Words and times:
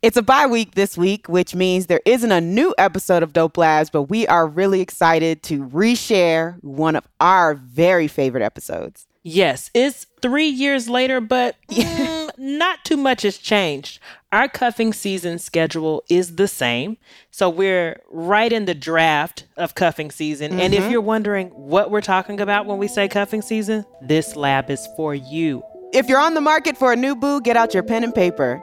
It's 0.00 0.16
a 0.16 0.22
bye 0.22 0.46
week 0.46 0.76
this 0.76 0.96
week, 0.96 1.28
which 1.28 1.56
means 1.56 1.86
there 1.86 2.00
isn't 2.04 2.30
a 2.30 2.40
new 2.40 2.72
episode 2.78 3.24
of 3.24 3.32
Dope 3.32 3.56
Labs, 3.56 3.90
but 3.90 4.04
we 4.04 4.28
are 4.28 4.46
really 4.46 4.80
excited 4.80 5.42
to 5.44 5.66
reshare 5.66 6.62
one 6.62 6.94
of 6.94 7.08
our 7.18 7.54
very 7.54 8.06
favorite 8.06 8.44
episodes. 8.44 9.08
Yes, 9.24 9.72
it's 9.74 10.06
three 10.22 10.46
years 10.46 10.88
later, 10.88 11.20
but 11.20 11.56
mm, 11.70 12.30
not 12.38 12.84
too 12.84 12.96
much 12.96 13.22
has 13.22 13.38
changed. 13.38 13.98
Our 14.30 14.46
cuffing 14.46 14.92
season 14.92 15.40
schedule 15.40 16.04
is 16.08 16.36
the 16.36 16.46
same. 16.46 16.96
So 17.32 17.50
we're 17.50 18.00
right 18.08 18.52
in 18.52 18.66
the 18.66 18.76
draft 18.76 19.46
of 19.56 19.74
cuffing 19.74 20.12
season. 20.12 20.52
Mm-hmm. 20.52 20.60
And 20.60 20.74
if 20.74 20.88
you're 20.92 21.00
wondering 21.00 21.48
what 21.48 21.90
we're 21.90 22.02
talking 22.02 22.40
about 22.40 22.66
when 22.66 22.78
we 22.78 22.86
say 22.86 23.08
cuffing 23.08 23.42
season, 23.42 23.84
this 24.00 24.36
lab 24.36 24.70
is 24.70 24.86
for 24.96 25.12
you. 25.12 25.64
If 25.92 26.08
you're 26.08 26.20
on 26.20 26.34
the 26.34 26.40
market 26.40 26.76
for 26.76 26.92
a 26.92 26.96
new 26.96 27.16
boo, 27.16 27.40
get 27.40 27.56
out 27.56 27.74
your 27.74 27.82
pen 27.82 28.04
and 28.04 28.14
paper. 28.14 28.62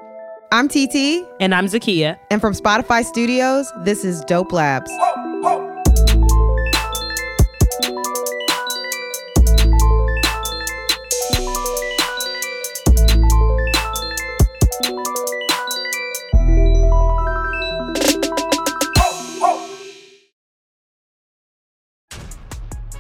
I'm 0.52 0.68
TT. 0.68 1.26
And 1.40 1.54
I'm 1.54 1.66
Zakiya. 1.66 2.18
And 2.30 2.40
from 2.40 2.54
Spotify 2.54 3.04
Studios, 3.04 3.72
this 3.84 4.06
is 4.06 4.22
Dope 4.22 4.52
Labs. 4.52 4.92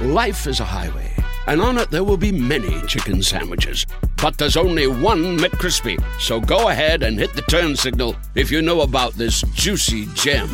Life 0.00 0.46
is 0.46 0.60
a 0.60 0.64
highway, 0.64 1.12
and 1.46 1.60
on 1.60 1.76
it 1.76 1.90
there 1.90 2.04
will 2.04 2.16
be 2.16 2.32
many 2.32 2.80
chicken 2.86 3.22
sandwiches. 3.22 3.84
But 4.16 4.38
there's 4.38 4.56
only 4.56 4.86
one 4.86 5.36
McCrispy. 5.36 6.02
So 6.18 6.40
go 6.40 6.70
ahead 6.70 7.02
and 7.02 7.18
hit 7.18 7.34
the 7.34 7.42
turn 7.42 7.76
signal 7.76 8.16
if 8.34 8.50
you 8.50 8.62
know 8.62 8.80
about 8.80 9.12
this 9.12 9.42
juicy 9.52 10.06
gem 10.14 10.48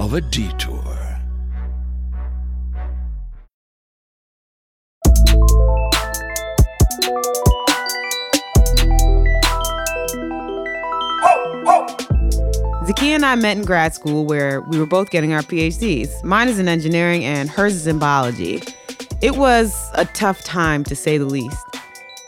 of 0.00 0.14
a 0.14 0.22
detour. 0.22 0.82
Zakia 12.86 13.16
and 13.16 13.26
I 13.26 13.34
met 13.34 13.58
in 13.58 13.64
grad 13.64 13.94
school 13.94 14.24
where 14.24 14.62
we 14.62 14.78
were 14.78 14.86
both 14.86 15.10
getting 15.10 15.34
our 15.34 15.42
PhDs. 15.42 16.24
Mine 16.24 16.48
is 16.48 16.58
in 16.58 16.66
engineering 16.66 17.26
and 17.26 17.50
hers 17.50 17.74
is 17.74 17.86
in 17.86 17.98
biology. 17.98 18.62
It 19.22 19.36
was 19.36 19.90
a 19.94 20.04
tough 20.04 20.42
time, 20.44 20.84
to 20.84 20.94
say 20.94 21.16
the 21.16 21.24
least. 21.24 21.56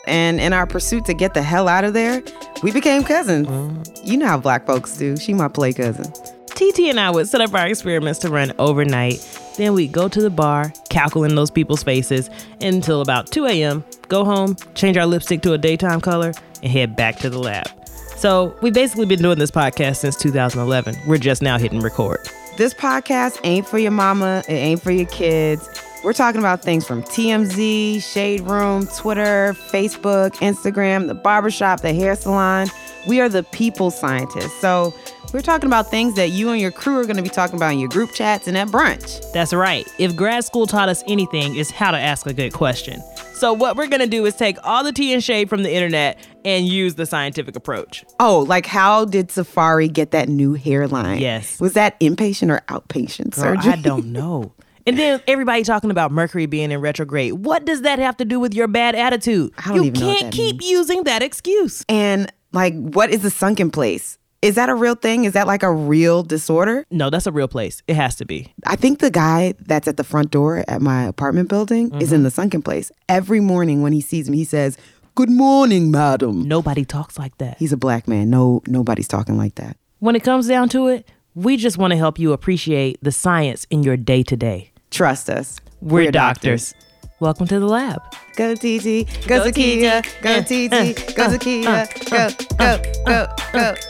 And 0.07 0.39
in 0.39 0.53
our 0.53 0.65
pursuit 0.65 1.05
to 1.05 1.13
get 1.13 1.35
the 1.35 1.43
hell 1.43 1.67
out 1.67 1.83
of 1.83 1.93
there, 1.93 2.23
we 2.63 2.71
became 2.71 3.03
cousins. 3.03 3.47
Mm. 3.47 4.07
You 4.07 4.17
know 4.17 4.25
how 4.25 4.39
black 4.39 4.65
folks 4.65 4.97
do. 4.97 5.15
She 5.15 5.35
my 5.35 5.47
play 5.47 5.71
cousin. 5.71 6.11
TT 6.47 6.79
and 6.89 6.99
I 6.99 7.11
would 7.11 7.27
set 7.27 7.41
up 7.41 7.53
our 7.53 7.67
experiments 7.67 8.19
to 8.19 8.29
run 8.29 8.53
overnight. 8.57 9.19
Then 9.55 9.73
we'd 9.73 9.91
go 9.91 10.09
to 10.09 10.19
the 10.21 10.31
bar, 10.31 10.73
cackle 10.89 11.23
in 11.23 11.35
those 11.35 11.51
people's 11.51 11.83
faces 11.83 12.29
until 12.59 13.01
about 13.01 13.31
2 13.31 13.45
a.m., 13.45 13.85
go 14.07 14.25
home, 14.25 14.55
change 14.73 14.97
our 14.97 15.05
lipstick 15.05 15.41
to 15.43 15.53
a 15.53 15.59
daytime 15.59 16.01
color, 16.01 16.33
and 16.63 16.71
head 16.71 16.95
back 16.95 17.17
to 17.19 17.29
the 17.29 17.39
lab. 17.39 17.67
So 18.15 18.57
we've 18.61 18.73
basically 18.73 19.05
been 19.05 19.21
doing 19.21 19.37
this 19.37 19.51
podcast 19.51 19.97
since 19.97 20.15
2011. 20.15 20.97
We're 21.05 21.17
just 21.17 21.41
now 21.43 21.59
hitting 21.59 21.81
record. 21.81 22.19
This 22.57 22.73
podcast 22.73 23.39
ain't 23.43 23.67
for 23.67 23.77
your 23.77 23.91
mama, 23.91 24.43
it 24.49 24.53
ain't 24.53 24.81
for 24.81 24.91
your 24.91 25.05
kids. 25.05 25.69
We're 26.01 26.13
talking 26.13 26.39
about 26.39 26.61
things 26.61 26.87
from 26.87 27.03
TMZ, 27.03 28.01
Shade 28.01 28.41
Room, 28.41 28.87
Twitter, 28.87 29.53
Facebook, 29.53 30.31
Instagram, 30.35 31.07
the 31.07 31.13
barbershop, 31.13 31.81
the 31.81 31.93
hair 31.93 32.15
salon. 32.15 32.67
We 33.05 33.19
are 33.19 33.27
the 33.27 33.43
people 33.43 33.91
scientists. 33.91 34.53
So 34.61 34.93
we're 35.33 35.41
talking 35.41 35.67
about 35.67 35.91
things 35.91 36.15
that 36.15 36.29
you 36.29 36.51
and 36.51 36.61
your 36.61 36.71
crew 36.71 36.99
are 36.99 37.03
going 37.03 37.17
to 37.17 37.21
be 37.21 37.29
talking 37.29 37.57
about 37.57 37.73
in 37.73 37.79
your 37.79 37.89
group 37.89 38.13
chats 38.13 38.47
and 38.47 38.57
at 38.57 38.69
brunch. 38.69 39.29
That's 39.33 39.53
right. 39.53 39.85
If 39.97 40.15
grad 40.15 40.45
school 40.45 40.67
taught 40.67 40.87
us 40.87 41.03
anything, 41.05 41.57
it's 41.57 41.69
how 41.69 41.91
to 41.91 41.99
ask 41.99 42.25
a 42.25 42.33
good 42.33 42.53
question. 42.53 43.01
So 43.33 43.51
what 43.51 43.75
we're 43.75 43.87
going 43.87 44.01
to 44.01 44.07
do 44.07 44.25
is 44.25 44.35
take 44.35 44.57
all 44.63 44.85
the 44.85 44.93
tea 44.93 45.13
and 45.13 45.21
shade 45.21 45.49
from 45.49 45.63
the 45.63 45.73
internet 45.73 46.17
and 46.45 46.65
use 46.65 46.95
the 46.95 47.05
scientific 47.05 47.57
approach. 47.57 48.05
Oh, 48.21 48.45
like 48.47 48.65
how 48.65 49.03
did 49.03 49.27
Safaree 49.29 49.91
get 49.91 50.11
that 50.11 50.29
new 50.29 50.53
hairline? 50.53 51.19
Yes. 51.19 51.59
Was 51.59 51.73
that 51.73 51.99
inpatient 51.99 52.51
or 52.51 52.61
outpatient 52.69 53.35
Girl, 53.35 53.43
surgery? 53.43 53.73
I 53.73 53.75
don't 53.75 54.13
know. 54.13 54.53
And 54.85 54.97
then 54.97 55.21
everybody 55.27 55.63
talking 55.63 55.91
about 55.91 56.11
Mercury 56.11 56.45
being 56.45 56.71
in 56.71 56.81
retrograde. 56.81 57.33
What 57.33 57.65
does 57.65 57.81
that 57.81 57.99
have 57.99 58.17
to 58.17 58.25
do 58.25 58.39
with 58.39 58.53
your 58.53 58.67
bad 58.67 58.95
attitude? 58.95 59.51
You 59.71 59.91
can't 59.91 60.33
keep 60.33 60.59
means. 60.59 60.71
using 60.71 61.03
that 61.03 61.21
excuse. 61.21 61.83
And 61.89 62.31
like, 62.51 62.73
what 62.73 63.09
is 63.09 63.21
the 63.21 63.29
sunken 63.29 63.71
place? 63.71 64.17
Is 64.41 64.55
that 64.55 64.69
a 64.69 64.75
real 64.75 64.95
thing? 64.95 65.25
Is 65.25 65.33
that 65.33 65.47
like 65.47 65.63
a 65.63 65.71
real 65.71 66.23
disorder? 66.23 66.85
No, 66.89 67.09
that's 67.09 67.27
a 67.27 67.31
real 67.31 67.49
place. 67.49 67.83
It 67.87 67.95
has 67.95 68.15
to 68.17 68.25
be. 68.25 68.53
I 68.65 68.77
think 68.77 68.99
the 68.99 69.11
guy 69.11 69.53
that's 69.59 69.87
at 69.87 69.97
the 69.97 70.03
front 70.05 70.31
door 70.31 70.63
at 70.67 70.81
my 70.81 71.03
apartment 71.03 71.49
building 71.49 71.89
mm-hmm. 71.89 72.01
is 72.01 72.13
in 72.13 72.23
the 72.23 72.31
sunken 72.31 72.61
place. 72.61 72.89
Every 73.09 73.41
morning 73.41 73.81
when 73.81 73.91
he 73.91 73.99
sees 73.99 74.29
me, 74.29 74.37
he 74.37 74.45
says, 74.45 74.77
Good 75.15 75.29
morning, 75.29 75.91
madam. 75.91 76.47
Nobody 76.47 76.85
talks 76.85 77.19
like 77.19 77.37
that. 77.39 77.57
He's 77.57 77.73
a 77.73 77.77
black 77.77 78.07
man. 78.07 78.29
No, 78.29 78.61
nobody's 78.67 79.09
talking 79.09 79.37
like 79.37 79.55
that. 79.55 79.75
When 79.99 80.15
it 80.15 80.23
comes 80.23 80.47
down 80.47 80.69
to 80.69 80.87
it, 80.87 81.05
we 81.35 81.57
just 81.57 81.77
want 81.77 81.91
to 81.91 81.97
help 81.97 82.17
you 82.19 82.33
appreciate 82.33 82.97
the 83.03 83.11
science 83.11 83.65
in 83.69 83.83
your 83.83 83.97
day 83.97 84.23
to 84.23 84.35
day. 84.35 84.71
Trust 84.91 85.29
us. 85.29 85.59
We're, 85.81 86.05
We're 86.05 86.11
doctors. 86.11 86.73
doctors. 86.73 86.85
Welcome 87.19 87.47
to 87.47 87.59
the 87.59 87.67
lab. 87.67 88.01
Go 88.35 88.55
TT, 88.55 89.05
go, 89.27 89.43
go 89.43 89.51
Zakiya, 89.51 90.03
go 90.21 90.41
TT, 90.41 91.15
go 91.15 91.27
Zakiya, 91.27 92.09
go, 92.09 92.29
go, 92.57 92.77
go, 93.05 93.27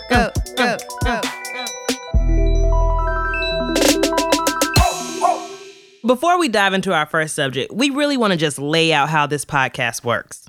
go, 0.09 0.31
go, 0.57 0.77
go, 1.03 1.21
go. 1.21 1.21
Before 6.05 6.39
we 6.39 6.47
dive 6.47 6.73
into 6.73 6.91
our 6.91 7.05
first 7.05 7.35
subject, 7.35 7.71
we 7.71 7.91
really 7.91 8.17
want 8.17 8.31
to 8.31 8.37
just 8.37 8.57
lay 8.57 8.91
out 8.91 9.09
how 9.09 9.27
this 9.27 9.45
podcast 9.45 10.03
works. 10.03 10.47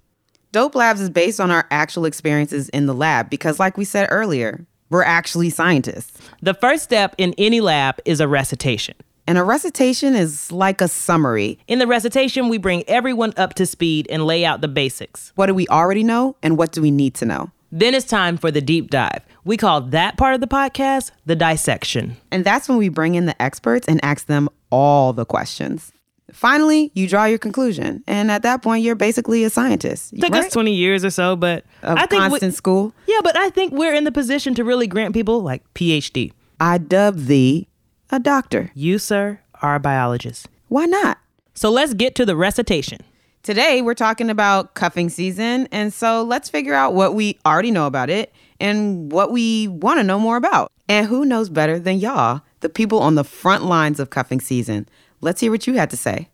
Dope 0.52 0.74
Labs 0.74 1.02
is 1.02 1.10
based 1.10 1.38
on 1.38 1.50
our 1.50 1.66
actual 1.70 2.06
experiences 2.06 2.70
in 2.70 2.86
the 2.86 2.94
lab 2.94 3.28
because, 3.28 3.60
like 3.60 3.76
we 3.76 3.84
said 3.84 4.08
earlier, 4.10 4.66
we're 4.90 5.04
actually 5.04 5.50
scientists. 5.50 6.20
The 6.42 6.54
first 6.54 6.84
step 6.84 7.14
in 7.16 7.34
any 7.38 7.60
lab 7.60 8.00
is 8.04 8.20
a 8.20 8.28
recitation. 8.28 8.94
And 9.26 9.38
a 9.38 9.44
recitation 9.44 10.16
is 10.16 10.50
like 10.50 10.80
a 10.80 10.88
summary. 10.88 11.58
In 11.68 11.78
the 11.78 11.86
recitation, 11.86 12.48
we 12.48 12.58
bring 12.58 12.82
everyone 12.88 13.32
up 13.36 13.54
to 13.54 13.66
speed 13.66 14.08
and 14.10 14.26
lay 14.26 14.44
out 14.44 14.60
the 14.60 14.68
basics. 14.68 15.32
What 15.36 15.46
do 15.46 15.54
we 15.54 15.68
already 15.68 16.02
know 16.02 16.36
and 16.42 16.58
what 16.58 16.72
do 16.72 16.82
we 16.82 16.90
need 16.90 17.14
to 17.14 17.24
know? 17.24 17.50
Then 17.70 17.94
it's 17.94 18.06
time 18.06 18.36
for 18.36 18.50
the 18.50 18.60
deep 18.60 18.90
dive. 18.90 19.24
We 19.44 19.56
call 19.56 19.82
that 19.82 20.16
part 20.16 20.34
of 20.34 20.40
the 20.40 20.48
podcast 20.48 21.12
the 21.24 21.36
dissection. 21.36 22.16
And 22.32 22.44
that's 22.44 22.68
when 22.68 22.78
we 22.78 22.88
bring 22.88 23.14
in 23.14 23.26
the 23.26 23.40
experts 23.40 23.86
and 23.86 24.04
ask 24.04 24.26
them 24.26 24.48
all 24.70 25.12
the 25.12 25.24
questions. 25.24 25.92
Finally, 26.34 26.90
you 26.94 27.08
draw 27.08 27.24
your 27.24 27.38
conclusion. 27.38 28.02
And 28.06 28.30
at 28.30 28.42
that 28.42 28.62
point, 28.62 28.82
you're 28.82 28.94
basically 28.94 29.44
a 29.44 29.50
scientist. 29.50 30.12
It 30.12 30.20
took 30.20 30.32
right? 30.32 30.44
us 30.44 30.52
20 30.52 30.74
years 30.74 31.04
or 31.04 31.10
so, 31.10 31.36
but 31.36 31.64
of 31.82 31.98
I 31.98 32.06
think 32.06 32.22
constant 32.22 32.52
we, 32.52 32.56
school. 32.56 32.94
Yeah, 33.06 33.20
but 33.22 33.36
I 33.36 33.50
think 33.50 33.72
we're 33.72 33.94
in 33.94 34.04
the 34.04 34.12
position 34.12 34.54
to 34.56 34.64
really 34.64 34.86
grant 34.86 35.14
people 35.14 35.40
like 35.40 35.62
PhD. 35.74 36.32
I 36.58 36.78
dub 36.78 37.16
thee 37.16 37.68
a 38.10 38.18
doctor. 38.18 38.70
You, 38.74 38.98
sir, 38.98 39.40
are 39.62 39.74
a 39.74 39.80
biologist. 39.80 40.48
Why 40.68 40.86
not? 40.86 41.18
So 41.54 41.70
let's 41.70 41.94
get 41.94 42.14
to 42.16 42.26
the 42.26 42.36
recitation. 42.36 43.00
Today, 43.42 43.80
we're 43.80 43.94
talking 43.94 44.28
about 44.28 44.74
cuffing 44.74 45.08
season. 45.08 45.66
And 45.72 45.92
so 45.92 46.22
let's 46.22 46.50
figure 46.50 46.74
out 46.74 46.94
what 46.94 47.14
we 47.14 47.38
already 47.46 47.70
know 47.70 47.86
about 47.86 48.10
it 48.10 48.32
and 48.60 49.10
what 49.10 49.32
we 49.32 49.68
want 49.68 49.98
to 49.98 50.04
know 50.04 50.18
more 50.18 50.36
about. 50.36 50.72
And 50.88 51.06
who 51.06 51.24
knows 51.24 51.48
better 51.48 51.78
than 51.78 51.98
y'all, 51.98 52.42
the 52.60 52.68
people 52.68 52.98
on 52.98 53.14
the 53.14 53.24
front 53.24 53.64
lines 53.64 53.98
of 53.98 54.10
cuffing 54.10 54.40
season? 54.40 54.88
Let's 55.22 55.40
hear 55.40 55.50
what 55.50 55.66
you 55.66 55.74
had 55.74 55.90
to 55.90 55.98
say. 55.98 56.28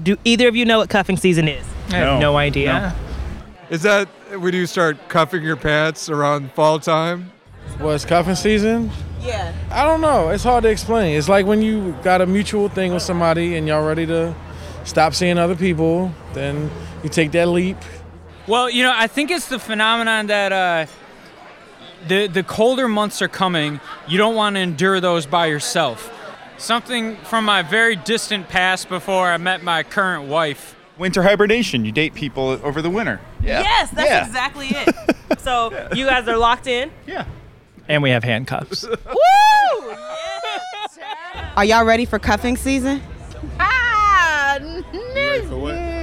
Do 0.00 0.16
either 0.24 0.46
of 0.46 0.54
you 0.54 0.64
know 0.64 0.78
what 0.78 0.88
cuffing 0.88 1.16
season 1.16 1.48
is? 1.48 1.64
I 1.88 1.96
have 1.96 2.20
no, 2.20 2.36
idea. 2.36 2.94
No. 2.96 3.74
Is 3.74 3.82
that 3.82 4.06
when 4.38 4.54
you 4.54 4.66
start 4.66 5.08
cuffing 5.08 5.42
your 5.42 5.56
pants 5.56 6.08
around 6.08 6.52
fall 6.52 6.78
time? 6.78 7.32
What's 7.78 8.04
cuffing 8.04 8.36
season? 8.36 8.90
Yeah. 9.20 9.52
I 9.72 9.82
don't 9.82 10.00
know. 10.00 10.30
It's 10.30 10.44
hard 10.44 10.62
to 10.62 10.70
explain. 10.70 11.18
It's 11.18 11.28
like 11.28 11.46
when 11.46 11.62
you 11.62 11.92
got 12.04 12.20
a 12.20 12.26
mutual 12.26 12.68
thing 12.68 12.94
with 12.94 13.02
somebody 13.02 13.56
and 13.56 13.66
y'all 13.66 13.84
ready 13.84 14.06
to 14.06 14.36
stop 14.84 15.12
seeing 15.12 15.36
other 15.36 15.56
people, 15.56 16.12
then 16.32 16.70
you 17.02 17.08
take 17.08 17.32
that 17.32 17.48
leap. 17.48 17.76
Well, 18.46 18.70
you 18.70 18.84
know, 18.84 18.92
I 18.94 19.08
think 19.08 19.32
it's 19.32 19.48
the 19.48 19.58
phenomenon 19.58 20.28
that 20.28 20.52
uh, 20.52 20.86
the 22.06 22.28
the 22.28 22.42
colder 22.44 22.88
months 22.88 23.20
are 23.20 23.28
coming. 23.28 23.80
You 24.06 24.16
don't 24.16 24.36
want 24.36 24.54
to 24.56 24.60
endure 24.60 25.00
those 25.00 25.26
by 25.26 25.46
yourself. 25.46 26.16
Something 26.60 27.16
from 27.24 27.46
my 27.46 27.62
very 27.62 27.96
distant 27.96 28.48
past 28.50 28.88
before 28.90 29.28
I 29.28 29.38
met 29.38 29.62
my 29.62 29.82
current 29.82 30.28
wife. 30.28 30.76
Winter 30.98 31.22
hibernation. 31.22 31.86
You 31.86 31.92
date 31.92 32.12
people 32.12 32.48
over 32.62 32.82
the 32.82 32.90
winter. 32.90 33.18
Yeah. 33.42 33.60
Yes, 33.60 33.90
that's 33.90 34.10
Yeah. 34.10 34.26
exactly 34.26 34.68
it. 34.70 35.16
so 35.40 35.70
you 35.94 36.04
guys 36.04 36.28
are 36.28 36.36
locked 36.36 36.66
in. 36.66 36.90
Yeah. 37.06 37.24
And 37.88 38.02
we 38.02 38.10
have 38.10 38.22
handcuffs. 38.22 38.84
Woo! 39.06 39.94
Are 41.56 41.64
y'all 41.64 41.84
ready 41.86 42.04
for 42.04 42.18
cuffing 42.18 42.58
season? 42.58 43.02
Ah, 43.58 44.58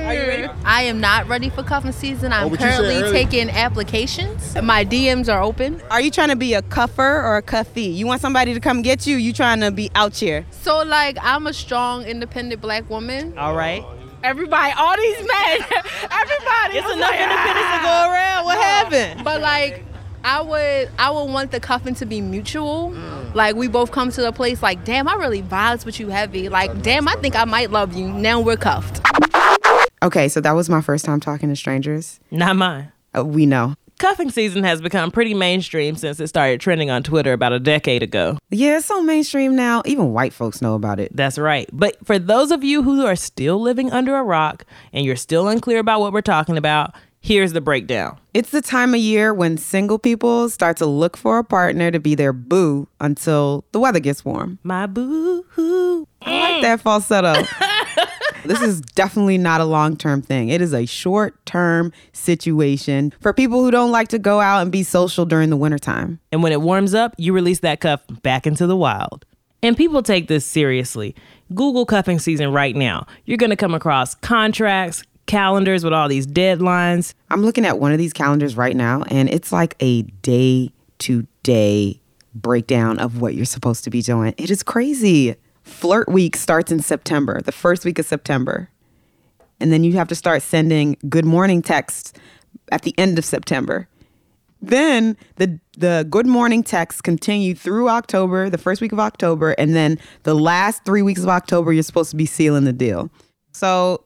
Are 0.07 0.13
you 0.13 0.21
ready? 0.21 0.47
I 0.63 0.83
am 0.83 1.01
not 1.01 1.27
ready 1.27 1.49
for 1.49 1.63
cuffing 1.63 1.91
season. 1.91 2.31
Oh, 2.31 2.37
I'm 2.37 2.49
what 2.49 2.61
you 2.61 2.65
said 2.65 2.77
currently 2.77 3.11
taking 3.11 3.49
applications. 3.49 4.55
My 4.55 4.85
DMs 4.85 5.27
are 5.27 5.41
open. 5.41 5.81
Are 5.91 5.99
you 5.99 6.11
trying 6.11 6.29
to 6.29 6.37
be 6.37 6.53
a 6.53 6.61
cuffer 6.61 7.21
or 7.21 7.35
a 7.35 7.41
cuffee? 7.41 7.81
You 7.81 8.07
want 8.07 8.21
somebody 8.21 8.53
to 8.53 8.61
come 8.61 8.81
get 8.81 9.05
you? 9.05 9.17
You 9.17 9.33
trying 9.33 9.59
to 9.59 9.69
be 9.69 9.91
out 9.95 10.15
here? 10.15 10.45
So 10.51 10.81
like 10.83 11.17
I'm 11.21 11.45
a 11.45 11.53
strong, 11.53 12.05
independent 12.05 12.61
black 12.61 12.89
woman. 12.89 13.37
All 13.37 13.53
right. 13.53 13.83
Everybody, 14.23 14.73
all 14.77 14.95
these 14.95 15.17
men, 15.19 15.27
everybody. 16.09 16.77
It's 16.77 16.93
enough 16.93 17.11
independence 17.11 17.67
to 17.67 17.79
go 17.83 17.91
ah, 17.91 18.11
around. 18.11 18.45
What 18.45 18.57
happened? 18.57 19.23
But 19.25 19.41
like, 19.41 19.83
I 20.23 20.41
would, 20.41 20.89
I 20.97 21.11
would 21.11 21.31
want 21.33 21.51
the 21.51 21.59
cuffing 21.59 21.95
to 21.95 22.05
be 22.05 22.21
mutual. 22.21 22.91
Mm. 22.91 23.35
Like 23.35 23.55
we 23.55 23.67
both 23.67 23.91
come 23.91 24.09
to 24.11 24.21
the 24.21 24.31
place. 24.31 24.63
Like, 24.63 24.85
damn, 24.85 25.07
I 25.07 25.15
really 25.15 25.43
vibes 25.43 25.85
with 25.85 25.99
you 25.99 26.07
heavy. 26.07 26.47
Like, 26.47 26.81
damn, 26.81 27.09
I 27.09 27.15
think 27.15 27.35
I 27.35 27.43
might 27.43 27.71
love 27.71 27.93
you. 27.93 28.07
Now 28.07 28.39
we're 28.39 28.57
cuffed. 28.57 29.01
Okay, 30.03 30.29
so 30.29 30.41
that 30.41 30.51
was 30.51 30.69
my 30.69 30.81
first 30.81 31.05
time 31.05 31.19
talking 31.19 31.49
to 31.49 31.55
strangers. 31.55 32.19
Not 32.29 32.55
mine. 32.55 32.91
Uh, 33.17 33.25
we 33.25 33.45
know. 33.45 33.75
Cuffing 33.99 34.29
season 34.29 34.63
has 34.63 34.79
become 34.79 35.09
pretty 35.09 35.33
mainstream 35.33 35.95
since 35.95 36.19
it 36.19 36.27
started 36.27 36.61
trending 36.61 36.91
on 36.91 37.01
Twitter 37.01 37.33
about 37.33 37.51
a 37.51 37.59
decade 37.59 38.03
ago. 38.03 38.37
Yeah, 38.51 38.77
it's 38.77 38.85
so 38.85 39.01
mainstream 39.01 39.55
now. 39.55 39.81
Even 39.85 40.13
white 40.13 40.33
folks 40.33 40.61
know 40.61 40.75
about 40.75 40.99
it. 40.99 41.15
That's 41.15 41.39
right. 41.39 41.67
But 41.73 41.97
for 42.05 42.19
those 42.19 42.51
of 42.51 42.63
you 42.63 42.83
who 42.83 43.03
are 43.07 43.15
still 43.15 43.59
living 43.59 43.91
under 43.91 44.15
a 44.15 44.23
rock 44.23 44.65
and 44.93 45.03
you're 45.03 45.15
still 45.15 45.47
unclear 45.47 45.79
about 45.79 45.99
what 45.99 46.13
we're 46.13 46.21
talking 46.21 46.57
about, 46.57 46.93
here's 47.21 47.53
the 47.53 47.61
breakdown. 47.61 48.19
It's 48.35 48.51
the 48.51 48.61
time 48.61 48.93
of 48.93 48.99
year 48.99 49.33
when 49.33 49.57
single 49.57 49.97
people 49.97 50.47
start 50.49 50.77
to 50.77 50.85
look 50.85 51.17
for 51.17 51.39
a 51.39 51.43
partner 51.43 51.89
to 51.89 51.99
be 51.99 52.13
their 52.13 52.33
boo 52.33 52.87
until 52.99 53.65
the 53.71 53.79
weather 53.79 53.99
gets 53.99 54.23
warm. 54.23 54.59
My 54.61 54.85
boo 54.85 55.43
hoo. 55.49 56.07
I 56.21 56.51
like 56.51 56.61
that 56.61 56.81
falsetto. 56.81 57.33
this 58.45 58.61
is 58.61 58.81
definitely 58.81 59.37
not 59.37 59.61
a 59.61 59.65
long 59.65 59.97
term 59.97 60.21
thing. 60.21 60.49
It 60.49 60.61
is 60.61 60.73
a 60.73 60.85
short 60.85 61.45
term 61.45 61.91
situation 62.13 63.13
for 63.19 63.33
people 63.33 63.63
who 63.63 63.71
don't 63.71 63.91
like 63.91 64.09
to 64.09 64.19
go 64.19 64.39
out 64.39 64.61
and 64.61 64.71
be 64.71 64.83
social 64.83 65.25
during 65.25 65.49
the 65.49 65.57
wintertime. 65.57 66.19
And 66.31 66.43
when 66.43 66.51
it 66.51 66.61
warms 66.61 66.93
up, 66.93 67.13
you 67.17 67.33
release 67.33 67.59
that 67.59 67.79
cuff 67.79 68.01
back 68.21 68.47
into 68.47 68.67
the 68.67 68.75
wild. 68.75 69.25
And 69.63 69.75
people 69.75 70.03
take 70.03 70.27
this 70.27 70.45
seriously. 70.45 71.15
Google 71.53 71.85
cuffing 71.85 72.19
season 72.19 72.51
right 72.51 72.75
now. 72.75 73.07
You're 73.25 73.37
going 73.37 73.49
to 73.49 73.55
come 73.55 73.73
across 73.73 74.13
contracts, 74.15 75.03
calendars 75.25 75.83
with 75.83 75.93
all 75.93 76.07
these 76.07 76.27
deadlines. 76.27 77.13
I'm 77.29 77.43
looking 77.43 77.65
at 77.65 77.79
one 77.79 77.91
of 77.91 77.97
these 77.97 78.13
calendars 78.13 78.55
right 78.55 78.75
now, 78.75 79.03
and 79.09 79.29
it's 79.29 79.51
like 79.51 79.75
a 79.79 80.03
day 80.03 80.71
to 80.99 81.25
day 81.43 82.01
breakdown 82.35 82.99
of 82.99 83.19
what 83.19 83.33
you're 83.33 83.45
supposed 83.45 83.83
to 83.85 83.89
be 83.89 84.01
doing. 84.01 84.33
It 84.37 84.51
is 84.51 84.63
crazy. 84.63 85.35
Flirt 85.67 86.09
week 86.09 86.35
starts 86.35 86.71
in 86.71 86.79
September, 86.79 87.41
the 87.41 87.51
first 87.51 87.85
week 87.85 87.99
of 87.99 88.05
September. 88.05 88.69
And 89.59 89.71
then 89.71 89.83
you 89.83 89.93
have 89.93 90.07
to 90.07 90.15
start 90.15 90.41
sending 90.41 90.97
good 91.09 91.25
morning 91.25 91.61
texts 91.61 92.13
at 92.71 92.83
the 92.83 92.97
end 92.97 93.19
of 93.19 93.25
September. 93.25 93.87
Then 94.61 95.17
the 95.35 95.59
the 95.77 96.07
good 96.09 96.25
morning 96.25 96.63
texts 96.63 97.01
continue 97.01 97.53
through 97.53 97.89
October, 97.89 98.49
the 98.49 98.57
first 98.57 98.81
week 98.81 98.91
of 98.91 98.99
October, 98.99 99.51
and 99.51 99.75
then 99.75 99.99
the 100.23 100.33
last 100.33 100.83
three 100.83 101.03
weeks 101.03 101.21
of 101.21 101.29
October, 101.29 101.71
you're 101.71 101.83
supposed 101.83 102.09
to 102.09 102.17
be 102.17 102.25
sealing 102.25 102.63
the 102.63 102.73
deal. 102.73 103.11
So 103.51 104.03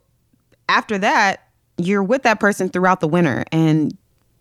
after 0.68 0.98
that, 0.98 1.48
you're 1.78 2.04
with 2.04 2.24
that 2.24 2.40
person 2.40 2.70
throughout 2.70 3.00
the 3.00 3.08
winter 3.08 3.46
and 3.52 3.98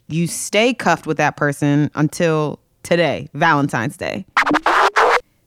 you 0.09 0.27
stay 0.27 0.75
cuffed 0.75 1.07
with 1.07 1.19
that 1.19 1.37
person 1.37 1.91
until 1.95 2.59
today, 2.83 3.29
Valentine's 3.35 3.97
Day. 3.97 4.27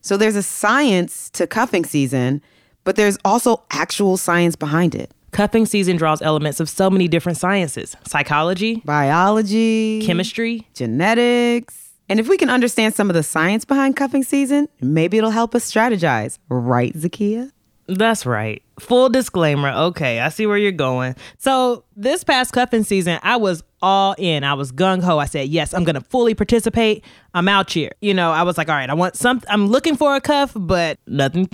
So 0.03 0.17
there's 0.17 0.35
a 0.35 0.43
science 0.43 1.29
to 1.31 1.47
cuffing 1.47 1.85
season, 1.85 2.41
but 2.83 2.97
there's 2.97 3.17
also 3.23 3.63
actual 3.71 4.17
science 4.17 4.55
behind 4.57 4.93
it. 4.95 5.11
Cuffing 5.31 5.65
season 5.65 5.95
draws 5.95 6.21
elements 6.21 6.59
of 6.59 6.69
so 6.69 6.89
many 6.89 7.07
different 7.07 7.37
sciences 7.39 7.95
psychology, 8.05 8.81
Biology, 8.85 10.05
chemistry. 10.05 10.67
genetics. 10.73 11.89
And 12.09 12.19
if 12.19 12.27
we 12.27 12.37
can 12.37 12.49
understand 12.49 12.93
some 12.93 13.09
of 13.09 13.13
the 13.15 13.23
science 13.23 13.63
behind 13.63 13.95
cuffing 13.95 14.23
season, 14.23 14.67
maybe 14.81 15.17
it'll 15.17 15.31
help 15.31 15.55
us 15.55 15.71
strategize. 15.71 16.37
Right, 16.49 16.93
Zakiya? 16.93 17.51
That's 17.87 18.25
right. 18.25 18.61
Full 18.79 19.09
disclaimer. 19.09 19.69
Okay, 19.69 20.19
I 20.19 20.29
see 20.29 20.45
where 20.45 20.57
you're 20.57 20.71
going. 20.71 21.15
So, 21.37 21.85
this 21.95 22.23
past 22.23 22.51
cuffing 22.53 22.83
season, 22.83 23.19
I 23.23 23.37
was 23.37 23.63
all 23.83 24.15
in. 24.17 24.43
I 24.43 24.55
was 24.55 24.71
gung 24.71 25.03
ho. 25.03 25.19
I 25.19 25.25
said, 25.25 25.49
yes, 25.49 25.73
I'm 25.73 25.83
going 25.83 25.95
to 25.95 26.01
fully 26.01 26.33
participate. 26.33 27.03
I'm 27.35 27.47
out 27.47 27.71
here. 27.71 27.91
You 28.01 28.13
know, 28.15 28.31
I 28.31 28.41
was 28.41 28.57
like, 28.57 28.69
all 28.69 28.75
right, 28.75 28.89
I 28.89 28.93
want 28.93 29.15
some, 29.15 29.41
I'm 29.49 29.67
looking 29.67 29.95
for 29.95 30.15
a 30.15 30.21
cuff, 30.21 30.53
but 30.55 30.97
nothing 31.05 31.49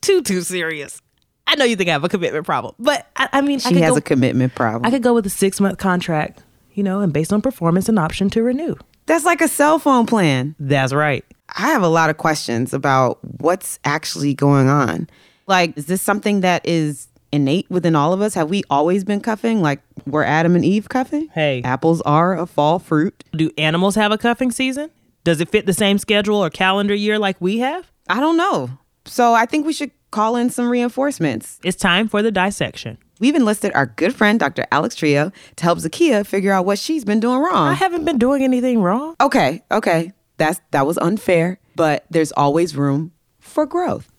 too, 0.00 0.22
too 0.22 0.42
serious. 0.42 1.02
I 1.46 1.56
know 1.56 1.64
you 1.64 1.76
think 1.76 1.90
I 1.90 1.92
have 1.92 2.04
a 2.04 2.08
commitment 2.08 2.46
problem, 2.46 2.74
but 2.78 3.08
I, 3.16 3.28
I 3.32 3.40
mean, 3.42 3.56
I 3.56 3.68
She 3.68 3.74
could 3.74 3.82
has 3.82 3.90
go, 3.90 3.96
a 3.96 4.00
commitment 4.00 4.54
problem. 4.54 4.86
I 4.86 4.90
could 4.90 5.02
go 5.02 5.12
with 5.12 5.26
a 5.26 5.30
six 5.30 5.60
month 5.60 5.78
contract, 5.78 6.40
you 6.72 6.84
know, 6.84 7.00
and 7.00 7.12
based 7.12 7.32
on 7.32 7.42
performance, 7.42 7.88
an 7.88 7.98
option 7.98 8.30
to 8.30 8.42
renew. 8.42 8.76
That's 9.06 9.24
like 9.24 9.40
a 9.40 9.48
cell 9.48 9.80
phone 9.80 10.06
plan. 10.06 10.54
That's 10.60 10.92
right. 10.92 11.24
I 11.56 11.66
have 11.66 11.82
a 11.82 11.88
lot 11.88 12.08
of 12.08 12.16
questions 12.16 12.72
about 12.72 13.18
what's 13.40 13.80
actually 13.84 14.32
going 14.34 14.68
on. 14.68 15.10
Like, 15.48 15.76
is 15.76 15.86
this 15.86 16.00
something 16.00 16.40
that 16.42 16.66
is 16.66 17.08
innate 17.32 17.68
within 17.70 17.96
all 17.96 18.12
of 18.12 18.20
us? 18.20 18.34
Have 18.34 18.50
we 18.50 18.62
always 18.70 19.04
been 19.04 19.20
cuffing? 19.20 19.62
Like, 19.62 19.80
were 20.06 20.24
Adam 20.24 20.54
and 20.54 20.64
Eve 20.64 20.88
cuffing? 20.88 21.28
Hey. 21.32 21.62
Apples 21.64 22.00
are 22.02 22.38
a 22.38 22.46
fall 22.46 22.78
fruit. 22.78 23.24
Do 23.32 23.50
animals 23.58 23.94
have 23.96 24.12
a 24.12 24.18
cuffing 24.18 24.50
season? 24.50 24.90
Does 25.24 25.40
it 25.40 25.48
fit 25.48 25.66
the 25.66 25.72
same 25.72 25.98
schedule 25.98 26.36
or 26.36 26.50
calendar 26.50 26.94
year 26.94 27.18
like 27.18 27.40
we 27.40 27.58
have? 27.58 27.90
I 28.08 28.20
don't 28.20 28.36
know. 28.36 28.70
So 29.04 29.34
I 29.34 29.46
think 29.46 29.66
we 29.66 29.72
should 29.72 29.90
call 30.10 30.36
in 30.36 30.50
some 30.50 30.68
reinforcements. 30.68 31.58
It's 31.64 31.76
time 31.76 32.08
for 32.08 32.22
the 32.22 32.30
dissection. 32.30 32.98
We've 33.20 33.36
enlisted 33.36 33.72
our 33.74 33.86
good 33.86 34.14
friend, 34.14 34.38
Dr. 34.40 34.66
Alex 34.72 34.96
Trio, 34.96 35.30
to 35.56 35.64
help 35.64 35.78
Zakiya 35.78 36.26
figure 36.26 36.52
out 36.52 36.66
what 36.66 36.78
she's 36.78 37.04
been 37.04 37.20
doing 37.20 37.38
wrong. 37.38 37.68
I 37.68 37.74
haven't 37.74 38.04
been 38.04 38.18
doing 38.18 38.42
anything 38.42 38.82
wrong. 38.82 39.14
okay, 39.20 39.62
okay. 39.70 40.12
That's 40.38 40.60
that 40.72 40.86
was 40.86 40.98
unfair, 40.98 41.60
but 41.76 42.04
there's 42.10 42.32
always 42.32 42.74
room 42.74 43.12
for 43.38 43.64
growth. 43.64 44.10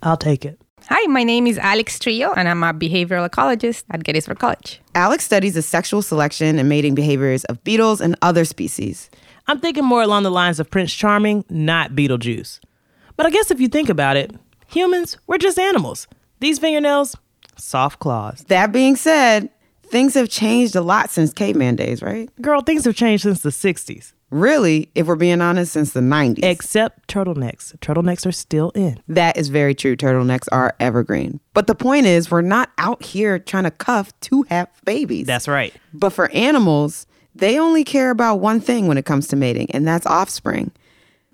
I'll 0.00 0.16
take 0.16 0.44
it. 0.44 0.61
Hi, 0.88 1.06
my 1.06 1.22
name 1.22 1.46
is 1.46 1.58
Alex 1.58 1.98
Trio, 1.98 2.32
and 2.32 2.48
I'm 2.48 2.62
a 2.62 2.72
behavioral 2.74 3.28
ecologist 3.28 3.84
at 3.90 4.02
Gettysburg 4.02 4.38
College. 4.38 4.80
Alex 4.94 5.24
studies 5.24 5.54
the 5.54 5.62
sexual 5.62 6.02
selection 6.02 6.58
and 6.58 6.68
mating 6.68 6.94
behaviors 6.94 7.44
of 7.44 7.62
beetles 7.64 8.00
and 8.00 8.16
other 8.20 8.44
species. 8.44 9.08
I'm 9.46 9.60
thinking 9.60 9.84
more 9.84 10.02
along 10.02 10.24
the 10.24 10.30
lines 10.30 10.58
of 10.60 10.70
Prince 10.70 10.92
Charming, 10.92 11.44
not 11.48 11.92
Beetlejuice. 11.92 12.58
But 13.16 13.26
I 13.26 13.30
guess 13.30 13.50
if 13.50 13.60
you 13.60 13.68
think 13.68 13.88
about 13.88 14.16
it, 14.16 14.32
humans, 14.66 15.18
we're 15.26 15.38
just 15.38 15.58
animals. 15.58 16.08
These 16.40 16.58
fingernails, 16.58 17.16
soft 17.56 18.00
claws. 18.00 18.44
That 18.48 18.72
being 18.72 18.96
said, 18.96 19.50
things 19.84 20.14
have 20.14 20.28
changed 20.28 20.74
a 20.74 20.80
lot 20.80 21.10
since 21.10 21.32
caveman 21.32 21.76
days, 21.76 22.02
right? 22.02 22.28
Girl, 22.42 22.60
things 22.60 22.84
have 22.86 22.96
changed 22.96 23.22
since 23.22 23.40
the 23.40 23.50
60s. 23.50 24.14
Really, 24.32 24.88
if 24.94 25.06
we're 25.06 25.16
being 25.16 25.42
honest, 25.42 25.72
since 25.72 25.92
the 25.92 26.00
90s. 26.00 26.42
Except 26.42 27.06
turtlenecks. 27.06 27.76
Turtlenecks 27.80 28.24
are 28.24 28.32
still 28.32 28.70
in. 28.70 28.98
that 29.06 29.36
is 29.36 29.50
very 29.50 29.74
true. 29.74 29.94
Turtlenecks 29.94 30.48
are 30.50 30.74
evergreen. 30.80 31.38
But 31.52 31.66
the 31.66 31.74
point 31.74 32.06
is, 32.06 32.30
we're 32.30 32.40
not 32.40 32.70
out 32.78 33.04
here 33.04 33.38
trying 33.38 33.64
to 33.64 33.70
cuff 33.70 34.18
two 34.20 34.44
half 34.44 34.68
babies. 34.86 35.26
That's 35.26 35.48
right. 35.48 35.74
But 35.92 36.14
for 36.14 36.30
animals, 36.30 37.06
they 37.34 37.58
only 37.58 37.84
care 37.84 38.08
about 38.08 38.36
one 38.36 38.58
thing 38.58 38.88
when 38.88 38.96
it 38.96 39.04
comes 39.04 39.28
to 39.28 39.36
mating, 39.36 39.70
and 39.72 39.86
that's 39.86 40.06
offspring. 40.06 40.72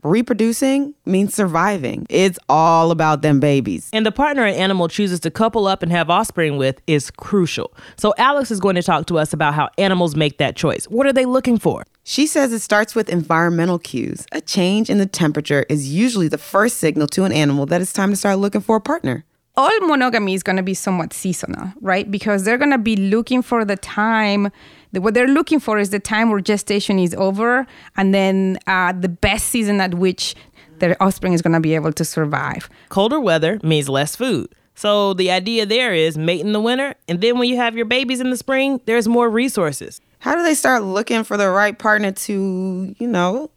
Reproducing 0.02 0.94
means 1.06 1.34
surviving. 1.34 2.06
It's 2.08 2.38
all 2.48 2.90
about 2.92 3.22
them 3.22 3.40
babies. 3.40 3.90
And 3.92 4.06
the 4.06 4.12
partner 4.12 4.44
an 4.44 4.54
animal 4.54 4.88
chooses 4.88 5.20
to 5.20 5.30
couple 5.30 5.66
up 5.66 5.82
and 5.82 5.90
have 5.90 6.08
offspring 6.08 6.56
with 6.56 6.80
is 6.86 7.10
crucial. 7.10 7.72
So 7.96 8.14
Alex 8.16 8.50
is 8.50 8.60
going 8.60 8.76
to 8.76 8.82
talk 8.82 9.06
to 9.06 9.18
us 9.18 9.32
about 9.32 9.54
how 9.54 9.70
animals 9.76 10.14
make 10.14 10.38
that 10.38 10.54
choice. 10.54 10.84
What 10.86 11.06
are 11.06 11.12
they 11.12 11.24
looking 11.26 11.58
for? 11.58 11.84
She 12.10 12.26
says 12.26 12.54
it 12.54 12.60
starts 12.60 12.94
with 12.94 13.10
environmental 13.10 13.78
cues. 13.78 14.24
A 14.32 14.40
change 14.40 14.88
in 14.88 14.96
the 14.96 15.04
temperature 15.04 15.66
is 15.68 15.92
usually 15.92 16.26
the 16.26 16.38
first 16.38 16.78
signal 16.78 17.06
to 17.08 17.24
an 17.24 17.32
animal 17.32 17.66
that 17.66 17.82
it's 17.82 17.92
time 17.92 18.08
to 18.08 18.16
start 18.16 18.38
looking 18.38 18.62
for 18.62 18.76
a 18.76 18.80
partner. 18.80 19.26
All 19.58 19.78
monogamy 19.80 20.32
is 20.32 20.42
going 20.42 20.56
to 20.56 20.62
be 20.62 20.72
somewhat 20.72 21.12
seasonal, 21.12 21.70
right? 21.82 22.10
Because 22.10 22.44
they're 22.44 22.56
going 22.56 22.70
to 22.70 22.78
be 22.78 22.96
looking 22.96 23.42
for 23.42 23.62
the 23.62 23.76
time. 23.76 24.50
What 24.92 25.12
they're 25.12 25.28
looking 25.28 25.60
for 25.60 25.78
is 25.78 25.90
the 25.90 25.98
time 25.98 26.30
where 26.30 26.40
gestation 26.40 26.98
is 26.98 27.12
over, 27.12 27.66
and 27.98 28.14
then 28.14 28.58
uh, 28.66 28.92
the 28.92 29.10
best 29.10 29.48
season 29.48 29.78
at 29.78 29.92
which 29.92 30.34
their 30.78 30.96
offspring 31.02 31.34
is 31.34 31.42
going 31.42 31.52
to 31.52 31.60
be 31.60 31.74
able 31.74 31.92
to 31.92 32.06
survive. 32.06 32.70
Colder 32.88 33.20
weather 33.20 33.60
means 33.62 33.86
less 33.90 34.16
food. 34.16 34.48
So 34.74 35.12
the 35.12 35.30
idea 35.30 35.66
there 35.66 35.92
is 35.92 36.16
mate 36.16 36.40
in 36.40 36.54
the 36.54 36.60
winter, 36.60 36.94
and 37.06 37.20
then 37.20 37.38
when 37.38 37.50
you 37.50 37.56
have 37.56 37.76
your 37.76 37.84
babies 37.84 38.20
in 38.20 38.30
the 38.30 38.38
spring, 38.38 38.80
there's 38.86 39.06
more 39.06 39.28
resources. 39.28 40.00
How 40.20 40.34
do 40.34 40.42
they 40.42 40.54
start 40.54 40.82
looking 40.82 41.24
for 41.24 41.36
the 41.36 41.50
right 41.50 41.78
partner 41.78 42.12
to, 42.12 42.94
you 42.98 43.06
know, 43.06 43.50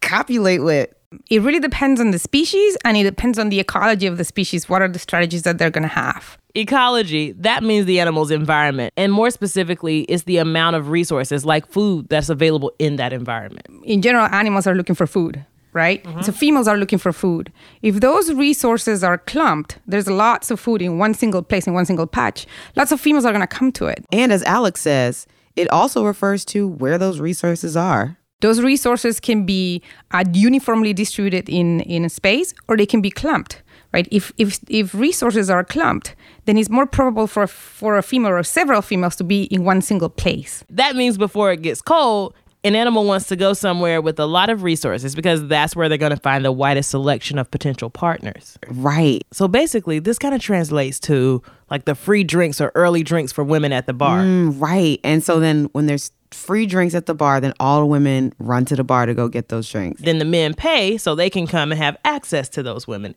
copulate 0.00 0.62
with? 0.62 0.90
It 1.30 1.42
really 1.42 1.60
depends 1.60 2.00
on 2.00 2.10
the 2.10 2.18
species 2.18 2.76
and 2.84 2.96
it 2.96 3.04
depends 3.04 3.38
on 3.38 3.48
the 3.48 3.60
ecology 3.60 4.06
of 4.06 4.18
the 4.18 4.24
species. 4.24 4.68
What 4.68 4.82
are 4.82 4.88
the 4.88 4.98
strategies 4.98 5.42
that 5.42 5.58
they're 5.58 5.70
going 5.70 5.82
to 5.82 5.88
have? 5.88 6.38
Ecology, 6.56 7.32
that 7.32 7.62
means 7.62 7.86
the 7.86 8.00
animal's 8.00 8.30
environment. 8.30 8.92
And 8.96 9.12
more 9.12 9.30
specifically, 9.30 10.02
it's 10.02 10.24
the 10.24 10.38
amount 10.38 10.76
of 10.76 10.88
resources 10.88 11.44
like 11.44 11.66
food 11.68 12.08
that's 12.08 12.28
available 12.28 12.72
in 12.78 12.96
that 12.96 13.12
environment. 13.12 13.66
In 13.84 14.02
general, 14.02 14.26
animals 14.26 14.66
are 14.66 14.74
looking 14.74 14.94
for 14.94 15.06
food, 15.06 15.44
right? 15.72 16.02
Mm-hmm. 16.02 16.22
So 16.22 16.32
females 16.32 16.66
are 16.66 16.76
looking 16.76 16.98
for 16.98 17.12
food. 17.12 17.52
If 17.82 18.00
those 18.00 18.32
resources 18.32 19.04
are 19.04 19.18
clumped, 19.18 19.78
there's 19.86 20.08
lots 20.08 20.50
of 20.50 20.58
food 20.58 20.82
in 20.82 20.98
one 20.98 21.14
single 21.14 21.42
place, 21.42 21.66
in 21.66 21.74
one 21.74 21.86
single 21.86 22.06
patch, 22.06 22.46
lots 22.76 22.90
of 22.90 23.00
females 23.00 23.24
are 23.24 23.32
going 23.32 23.40
to 23.40 23.46
come 23.46 23.70
to 23.72 23.86
it. 23.86 24.04
And 24.10 24.32
as 24.32 24.42
Alex 24.44 24.80
says, 24.80 25.26
it 25.56 25.70
also 25.70 26.04
refers 26.04 26.44
to 26.46 26.68
where 26.68 26.98
those 26.98 27.20
resources 27.20 27.76
are. 27.76 28.18
Those 28.40 28.60
resources 28.60 29.20
can 29.20 29.46
be 29.46 29.82
uh, 30.10 30.24
uniformly 30.32 30.92
distributed 30.92 31.48
in, 31.48 31.80
in 31.80 32.04
a 32.04 32.10
space 32.10 32.52
or 32.68 32.76
they 32.76 32.84
can 32.86 33.00
be 33.00 33.10
clumped, 33.10 33.62
right? 33.92 34.06
If, 34.10 34.32
if, 34.36 34.60
if 34.68 34.94
resources 34.94 35.48
are 35.48 35.64
clumped, 35.64 36.14
then 36.44 36.58
it's 36.58 36.68
more 36.68 36.86
probable 36.86 37.26
for, 37.26 37.46
for 37.46 37.96
a 37.96 38.02
female 38.02 38.32
or 38.32 38.42
several 38.42 38.82
females 38.82 39.16
to 39.16 39.24
be 39.24 39.44
in 39.44 39.64
one 39.64 39.80
single 39.80 40.10
place. 40.10 40.62
That 40.68 40.94
means 40.94 41.16
before 41.16 41.52
it 41.52 41.62
gets 41.62 41.80
cold, 41.80 42.34
an 42.64 42.74
animal 42.74 43.04
wants 43.04 43.26
to 43.28 43.36
go 43.36 43.52
somewhere 43.52 44.00
with 44.00 44.18
a 44.18 44.24
lot 44.26 44.48
of 44.48 44.62
resources 44.62 45.14
because 45.14 45.46
that's 45.46 45.76
where 45.76 45.88
they're 45.88 45.98
going 45.98 46.10
to 46.10 46.16
find 46.16 46.44
the 46.44 46.52
widest 46.52 46.90
selection 46.90 47.38
of 47.38 47.50
potential 47.50 47.90
partners. 47.90 48.58
Right. 48.68 49.22
So 49.32 49.46
basically, 49.46 49.98
this 49.98 50.18
kind 50.18 50.34
of 50.34 50.40
translates 50.40 50.98
to 51.00 51.42
like 51.70 51.84
the 51.84 51.94
free 51.94 52.24
drinks 52.24 52.60
or 52.60 52.72
early 52.74 53.02
drinks 53.02 53.32
for 53.32 53.44
women 53.44 53.72
at 53.72 53.86
the 53.86 53.92
bar. 53.92 54.20
Mm, 54.20 54.60
right. 54.60 54.98
And 55.04 55.22
so 55.22 55.40
then 55.40 55.66
when 55.72 55.86
there's 55.86 56.10
free 56.30 56.64
drinks 56.64 56.94
at 56.94 57.06
the 57.06 57.14
bar, 57.14 57.40
then 57.40 57.52
all 57.60 57.80
the 57.80 57.86
women 57.86 58.32
run 58.38 58.64
to 58.64 58.76
the 58.76 58.84
bar 58.84 59.06
to 59.06 59.14
go 59.14 59.28
get 59.28 59.50
those 59.50 59.68
drinks. 59.68 60.00
Then 60.00 60.18
the 60.18 60.24
men 60.24 60.54
pay 60.54 60.96
so 60.96 61.14
they 61.14 61.30
can 61.30 61.46
come 61.46 61.70
and 61.70 61.80
have 61.80 61.98
access 62.04 62.48
to 62.50 62.62
those 62.62 62.88
women. 62.88 63.14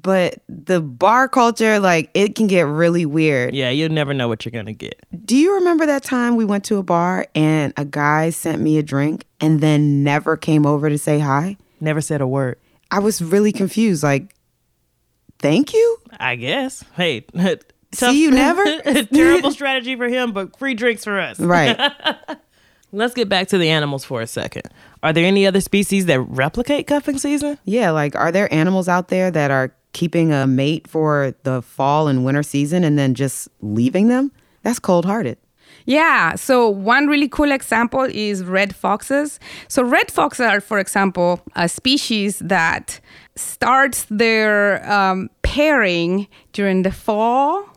But 0.00 0.42
the 0.48 0.80
bar 0.80 1.28
culture, 1.28 1.78
like, 1.78 2.10
it 2.14 2.34
can 2.34 2.46
get 2.46 2.62
really 2.62 3.04
weird. 3.04 3.54
Yeah, 3.54 3.70
you'll 3.70 3.92
never 3.92 4.14
know 4.14 4.26
what 4.26 4.44
you're 4.44 4.52
going 4.52 4.66
to 4.66 4.72
get. 4.72 4.98
Do 5.24 5.36
you 5.36 5.54
remember 5.56 5.84
that 5.86 6.02
time 6.02 6.36
we 6.36 6.44
went 6.44 6.64
to 6.64 6.78
a 6.78 6.82
bar 6.82 7.26
and 7.34 7.72
a 7.76 7.84
guy 7.84 8.30
sent 8.30 8.62
me 8.62 8.78
a 8.78 8.82
drink 8.82 9.26
and 9.40 9.60
then 9.60 10.02
never 10.02 10.36
came 10.36 10.66
over 10.66 10.88
to 10.88 10.98
say 10.98 11.18
hi? 11.18 11.56
Never 11.80 12.00
said 12.00 12.20
a 12.20 12.26
word. 12.26 12.58
I 12.90 13.00
was 13.00 13.20
really 13.20 13.52
confused. 13.52 14.02
Like, 14.02 14.34
thank 15.38 15.72
you? 15.74 15.98
I 16.18 16.36
guess. 16.36 16.84
Hey, 16.96 17.26
See 17.94 18.22
you 18.22 18.30
never? 18.30 18.64
terrible 19.12 19.50
strategy 19.50 19.96
for 19.96 20.08
him, 20.08 20.32
but 20.32 20.58
free 20.58 20.74
drinks 20.74 21.04
for 21.04 21.20
us. 21.20 21.38
Right. 21.38 21.78
Let's 22.92 23.14
get 23.14 23.28
back 23.28 23.48
to 23.48 23.58
the 23.58 23.70
animals 23.70 24.04
for 24.04 24.20
a 24.20 24.26
second. 24.26 24.64
Are 25.02 25.12
there 25.12 25.24
any 25.24 25.46
other 25.46 25.60
species 25.60 26.06
that 26.06 26.20
replicate 26.20 26.86
cuffing 26.86 27.18
season? 27.18 27.58
Yeah, 27.64 27.90
like, 27.90 28.14
are 28.14 28.30
there 28.32 28.52
animals 28.52 28.88
out 28.88 29.08
there 29.08 29.30
that 29.30 29.50
are 29.50 29.74
keeping 29.92 30.32
a 30.32 30.46
mate 30.46 30.88
for 30.88 31.34
the 31.42 31.62
fall 31.62 32.08
and 32.08 32.24
winter 32.24 32.42
season 32.42 32.84
and 32.84 32.98
then 32.98 33.14
just 33.14 33.48
leaving 33.60 34.08
them? 34.08 34.32
That's 34.62 34.78
cold 34.78 35.04
hearted. 35.04 35.38
Yeah, 35.84 36.36
so 36.36 36.68
one 36.68 37.08
really 37.08 37.28
cool 37.28 37.50
example 37.50 38.06
is 38.10 38.44
red 38.44 38.74
foxes. 38.74 39.40
So, 39.68 39.82
red 39.82 40.10
foxes 40.10 40.46
are, 40.46 40.60
for 40.60 40.78
example, 40.78 41.40
a 41.56 41.68
species 41.68 42.38
that 42.38 43.00
starts 43.34 44.06
their 44.10 44.88
um, 44.90 45.30
pairing 45.42 46.28
during 46.52 46.82
the 46.82 46.92
fall. 46.92 47.68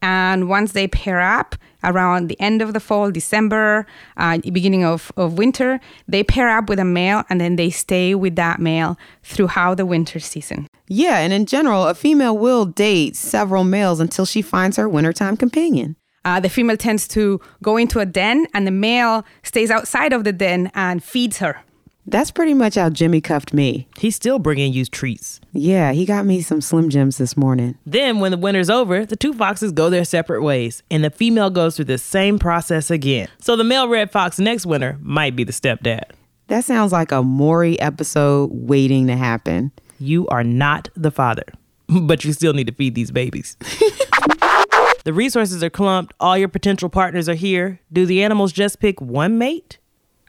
And 0.00 0.48
once 0.48 0.72
they 0.72 0.88
pair 0.88 1.20
up 1.20 1.54
around 1.84 2.28
the 2.28 2.40
end 2.40 2.62
of 2.62 2.72
the 2.72 2.80
fall, 2.80 3.10
December, 3.10 3.86
uh, 4.16 4.38
beginning 4.38 4.84
of, 4.84 5.12
of 5.16 5.38
winter, 5.38 5.80
they 6.08 6.22
pair 6.22 6.48
up 6.48 6.68
with 6.68 6.78
a 6.78 6.84
male 6.84 7.24
and 7.28 7.40
then 7.40 7.56
they 7.56 7.70
stay 7.70 8.14
with 8.14 8.36
that 8.36 8.60
male 8.60 8.98
throughout 9.22 9.76
the 9.76 9.86
winter 9.86 10.18
season. 10.18 10.66
Yeah, 10.88 11.18
and 11.18 11.32
in 11.32 11.46
general, 11.46 11.86
a 11.86 11.94
female 11.94 12.36
will 12.36 12.66
date 12.66 13.16
several 13.16 13.64
males 13.64 14.00
until 14.00 14.26
she 14.26 14.42
finds 14.42 14.76
her 14.76 14.88
wintertime 14.88 15.36
companion. 15.36 15.96
Uh, 16.24 16.38
the 16.38 16.48
female 16.48 16.76
tends 16.76 17.08
to 17.08 17.40
go 17.62 17.76
into 17.76 17.98
a 17.98 18.06
den 18.06 18.46
and 18.54 18.66
the 18.66 18.70
male 18.70 19.24
stays 19.42 19.70
outside 19.70 20.12
of 20.12 20.24
the 20.24 20.32
den 20.32 20.70
and 20.74 21.02
feeds 21.02 21.38
her. 21.38 21.62
That's 22.04 22.32
pretty 22.32 22.52
much 22.52 22.74
how 22.74 22.90
Jimmy 22.90 23.20
cuffed 23.20 23.54
me. 23.54 23.86
He's 23.96 24.16
still 24.16 24.40
bringing 24.40 24.72
you 24.72 24.84
treats. 24.84 25.40
Yeah, 25.52 25.92
he 25.92 26.04
got 26.04 26.26
me 26.26 26.42
some 26.42 26.60
Slim 26.60 26.90
Jims 26.90 27.18
this 27.18 27.36
morning. 27.36 27.78
Then, 27.86 28.18
when 28.18 28.32
the 28.32 28.38
winter's 28.38 28.68
over, 28.68 29.06
the 29.06 29.14
two 29.14 29.32
foxes 29.32 29.70
go 29.70 29.88
their 29.88 30.04
separate 30.04 30.42
ways, 30.42 30.82
and 30.90 31.04
the 31.04 31.10
female 31.10 31.48
goes 31.48 31.76
through 31.76 31.84
the 31.84 31.98
same 31.98 32.40
process 32.40 32.90
again. 32.90 33.28
So, 33.38 33.54
the 33.54 33.62
male 33.62 33.88
red 33.88 34.10
fox 34.10 34.40
next 34.40 34.66
winter 34.66 34.98
might 35.00 35.36
be 35.36 35.44
the 35.44 35.52
stepdad. 35.52 36.10
That 36.48 36.64
sounds 36.64 36.90
like 36.90 37.12
a 37.12 37.22
Maury 37.22 37.78
episode 37.78 38.50
waiting 38.52 39.06
to 39.06 39.16
happen. 39.16 39.70
You 40.00 40.26
are 40.26 40.44
not 40.44 40.88
the 40.96 41.12
father, 41.12 41.44
but 41.86 42.24
you 42.24 42.32
still 42.32 42.52
need 42.52 42.66
to 42.66 42.74
feed 42.74 42.96
these 42.96 43.12
babies. 43.12 43.56
the 45.04 45.12
resources 45.12 45.62
are 45.62 45.70
clumped, 45.70 46.14
all 46.18 46.36
your 46.36 46.48
potential 46.48 46.88
partners 46.88 47.28
are 47.28 47.34
here. 47.34 47.80
Do 47.92 48.06
the 48.06 48.24
animals 48.24 48.52
just 48.52 48.80
pick 48.80 49.00
one 49.00 49.38
mate? 49.38 49.78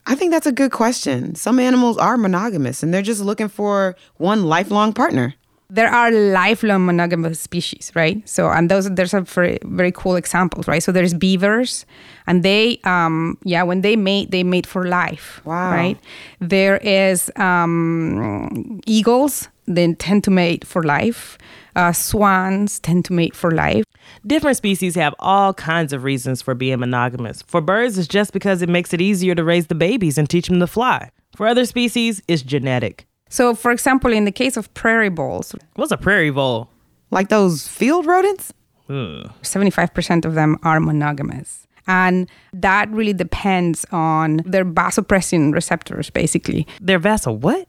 I 0.05 0.15
think 0.15 0.31
that's 0.31 0.47
a 0.47 0.51
good 0.51 0.71
question. 0.71 1.35
Some 1.35 1.59
animals 1.59 1.97
are 1.97 2.17
monogamous 2.17 2.83
and 2.83 2.93
they're 2.93 3.01
just 3.01 3.21
looking 3.21 3.47
for 3.47 3.95
one 4.17 4.43
lifelong 4.43 4.93
partner. 4.93 5.33
There 5.69 5.89
are 5.89 6.11
lifelong 6.11 6.85
monogamous 6.85 7.39
species, 7.39 7.91
right? 7.95 8.21
So, 8.29 8.49
and 8.49 8.69
those 8.69 8.91
there's 8.91 9.13
a 9.13 9.21
very 9.21 9.57
very 9.63 9.91
cool 9.91 10.15
examples, 10.15 10.67
right? 10.67 10.83
So 10.83 10.91
there's 10.91 11.15
beavers, 11.15 11.87
and 12.27 12.43
they, 12.43 12.79
um, 12.83 13.39
yeah, 13.43 13.63
when 13.63 13.81
they 13.81 13.95
mate, 13.95 14.29
they 14.29 14.43
mate 14.43 14.67
for 14.67 14.85
life. 14.85 15.41
Wow. 15.45 15.71
Right. 15.71 15.97
There 16.39 16.77
is 16.77 17.31
um, 17.37 18.81
eagles. 18.85 19.47
They 19.65 19.93
tend 19.93 20.23
to 20.25 20.31
mate 20.31 20.67
for 20.67 20.83
life. 20.83 21.39
Uh, 21.75 21.91
swans 21.91 22.79
tend 22.79 23.05
to 23.05 23.13
mate 23.13 23.35
for 23.35 23.49
life. 23.49 23.85
Different 24.25 24.57
species 24.57 24.95
have 24.95 25.13
all 25.19 25.53
kinds 25.53 25.93
of 25.93 26.03
reasons 26.03 26.41
for 26.41 26.55
being 26.55 26.79
monogamous. 26.79 27.41
For 27.43 27.61
birds, 27.61 27.97
it's 27.97 28.07
just 28.07 28.33
because 28.33 28.61
it 28.61 28.69
makes 28.69 28.93
it 28.93 29.01
easier 29.01 29.35
to 29.35 29.43
raise 29.43 29.67
the 29.67 29.75
babies 29.75 30.17
and 30.17 30.29
teach 30.29 30.47
them 30.47 30.59
to 30.59 30.67
fly. 30.67 31.09
For 31.35 31.47
other 31.47 31.65
species, 31.65 32.21
it's 32.27 32.41
genetic. 32.41 33.05
So, 33.29 33.55
for 33.55 33.71
example, 33.71 34.13
in 34.13 34.25
the 34.25 34.31
case 34.31 34.57
of 34.57 34.73
prairie 34.73 35.09
voles, 35.09 35.55
What's 35.75 35.91
a 35.91 35.97
prairie 35.97 36.29
vole? 36.29 36.69
Like 37.09 37.29
those 37.29 37.67
field 37.67 38.05
rodents? 38.05 38.53
Ugh. 38.89 39.31
75% 39.41 40.25
of 40.25 40.35
them 40.35 40.57
are 40.63 40.79
monogamous. 40.79 41.67
And 41.87 42.29
that 42.53 42.89
really 42.91 43.13
depends 43.13 43.85
on 43.91 44.37
their 44.45 44.63
vasopressin 44.63 45.53
receptors, 45.53 46.09
basically. 46.09 46.67
Their 46.79 46.99
vessel, 46.99 47.37
what? 47.37 47.67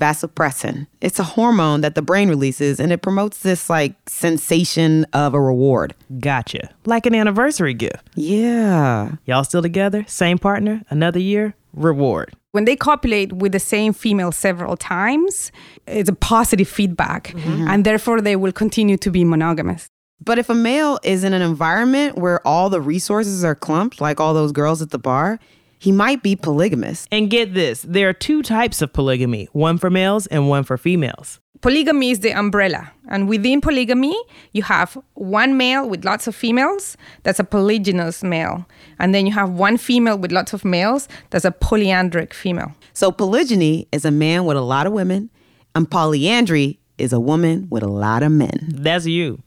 Vasopressin. 0.00 0.86
It's 1.00 1.18
a 1.18 1.24
hormone 1.24 1.82
that 1.82 1.94
the 1.94 2.02
brain 2.02 2.28
releases 2.28 2.80
and 2.80 2.90
it 2.90 3.02
promotes 3.02 3.40
this 3.40 3.70
like 3.70 3.94
sensation 4.08 5.04
of 5.12 5.34
a 5.34 5.40
reward. 5.40 5.94
Gotcha. 6.18 6.70
Like 6.86 7.06
an 7.06 7.14
anniversary 7.14 7.74
gift. 7.74 8.08
Yeah. 8.16 9.12
Y'all 9.26 9.44
still 9.44 9.62
together? 9.62 10.04
Same 10.08 10.38
partner? 10.38 10.82
Another 10.88 11.20
year? 11.20 11.54
Reward. 11.74 12.32
When 12.52 12.64
they 12.64 12.74
copulate 12.74 13.32
with 13.32 13.52
the 13.52 13.60
same 13.60 13.92
female 13.92 14.32
several 14.32 14.76
times, 14.76 15.52
it's 15.86 16.10
a 16.10 16.14
positive 16.14 16.66
feedback, 16.66 17.28
mm-hmm. 17.28 17.68
and 17.68 17.84
therefore 17.84 18.20
they 18.20 18.34
will 18.34 18.50
continue 18.50 18.96
to 18.96 19.10
be 19.10 19.22
monogamous. 19.22 19.88
But 20.22 20.38
if 20.38 20.50
a 20.50 20.54
male 20.54 20.98
is 21.04 21.22
in 21.22 21.32
an 21.32 21.42
environment 21.42 22.18
where 22.18 22.44
all 22.46 22.68
the 22.68 22.80
resources 22.80 23.44
are 23.44 23.54
clumped, 23.54 24.00
like 24.00 24.18
all 24.18 24.34
those 24.34 24.50
girls 24.50 24.82
at 24.82 24.90
the 24.90 24.98
bar, 24.98 25.38
he 25.80 25.90
might 25.90 26.22
be 26.22 26.36
polygamous. 26.36 27.08
And 27.10 27.30
get 27.30 27.54
this 27.54 27.82
there 27.88 28.08
are 28.08 28.12
two 28.12 28.42
types 28.42 28.82
of 28.82 28.92
polygamy 28.92 29.48
one 29.52 29.78
for 29.78 29.90
males 29.90 30.26
and 30.28 30.48
one 30.48 30.62
for 30.62 30.76
females. 30.76 31.40
Polygamy 31.62 32.10
is 32.10 32.20
the 32.20 32.32
umbrella, 32.32 32.90
and 33.08 33.28
within 33.28 33.60
polygamy, 33.60 34.16
you 34.52 34.62
have 34.62 34.96
one 35.12 35.58
male 35.58 35.86
with 35.86 36.06
lots 36.06 36.26
of 36.26 36.34
females, 36.34 36.96
that's 37.22 37.38
a 37.38 37.44
polygynous 37.44 38.22
male, 38.22 38.66
and 38.98 39.14
then 39.14 39.26
you 39.26 39.32
have 39.32 39.50
one 39.50 39.76
female 39.76 40.16
with 40.16 40.32
lots 40.32 40.54
of 40.54 40.64
males, 40.64 41.06
that's 41.28 41.44
a 41.44 41.50
polyandric 41.50 42.32
female. 42.32 42.74
So 42.94 43.12
polygyny 43.12 43.88
is 43.92 44.06
a 44.06 44.10
man 44.10 44.46
with 44.46 44.56
a 44.56 44.62
lot 44.62 44.86
of 44.86 44.94
women, 44.94 45.28
and 45.74 45.90
polyandry 45.90 46.78
is 46.96 47.12
a 47.12 47.20
woman 47.20 47.66
with 47.68 47.82
a 47.82 47.88
lot 47.88 48.22
of 48.22 48.32
men. 48.32 48.68
That's 48.68 49.04
you. 49.04 49.42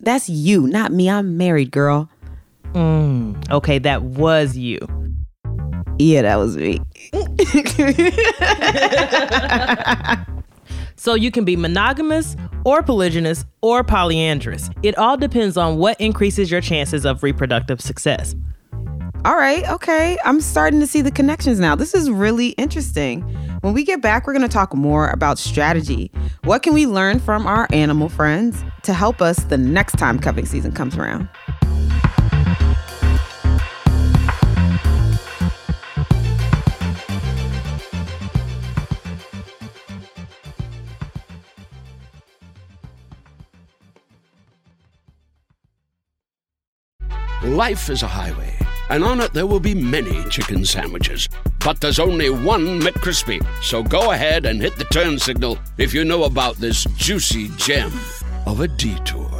That's 0.00 0.28
you, 0.28 0.66
not 0.66 0.92
me. 0.92 1.08
I'm 1.08 1.38
married, 1.38 1.70
girl. 1.70 2.10
Mm, 2.74 3.50
okay, 3.50 3.78
that 3.78 4.02
was 4.02 4.54
you. 4.54 4.86
Yeah, 5.98 6.22
that 6.22 6.36
was 6.36 6.56
me. 6.56 6.80
So 11.04 11.12
you 11.12 11.30
can 11.30 11.44
be 11.44 11.54
monogamous 11.54 12.34
or 12.64 12.82
polygynous 12.82 13.44
or 13.60 13.84
polyandrous. 13.84 14.70
It 14.82 14.96
all 14.96 15.18
depends 15.18 15.58
on 15.58 15.76
what 15.76 16.00
increases 16.00 16.50
your 16.50 16.62
chances 16.62 17.04
of 17.04 17.22
reproductive 17.22 17.82
success. 17.82 18.34
All 19.26 19.36
right, 19.36 19.68
okay. 19.68 20.16
I'm 20.24 20.40
starting 20.40 20.80
to 20.80 20.86
see 20.86 21.02
the 21.02 21.10
connections 21.10 21.60
now. 21.60 21.74
This 21.74 21.94
is 21.94 22.10
really 22.10 22.48
interesting. 22.50 23.20
When 23.60 23.74
we 23.74 23.84
get 23.84 24.00
back, 24.00 24.26
we're 24.26 24.32
going 24.32 24.48
to 24.48 24.50
talk 24.52 24.74
more 24.74 25.08
about 25.08 25.38
strategy. 25.38 26.10
What 26.44 26.62
can 26.62 26.72
we 26.72 26.86
learn 26.86 27.20
from 27.20 27.46
our 27.46 27.68
animal 27.70 28.08
friends 28.08 28.64
to 28.82 28.94
help 28.94 29.20
us 29.20 29.44
the 29.44 29.58
next 29.58 29.98
time 29.98 30.18
cuffing 30.18 30.46
season 30.46 30.72
comes 30.72 30.96
around? 30.96 31.28
Life 47.54 47.88
is 47.88 48.02
a 48.02 48.08
highway, 48.08 48.52
and 48.90 49.04
on 49.04 49.20
it 49.20 49.32
there 49.32 49.46
will 49.46 49.60
be 49.60 49.76
many 49.76 50.24
chicken 50.28 50.64
sandwiches. 50.64 51.28
But 51.64 51.80
there's 51.80 52.00
only 52.00 52.28
one 52.28 52.80
McCrispy. 52.80 53.46
So 53.62 53.80
go 53.80 54.10
ahead 54.10 54.44
and 54.44 54.60
hit 54.60 54.74
the 54.74 54.82
turn 54.86 55.20
signal 55.20 55.60
if 55.78 55.94
you 55.94 56.04
know 56.04 56.24
about 56.24 56.56
this 56.56 56.82
juicy 56.96 57.50
gem 57.56 57.92
of 58.44 58.58
a 58.58 58.66
detour. 58.66 59.30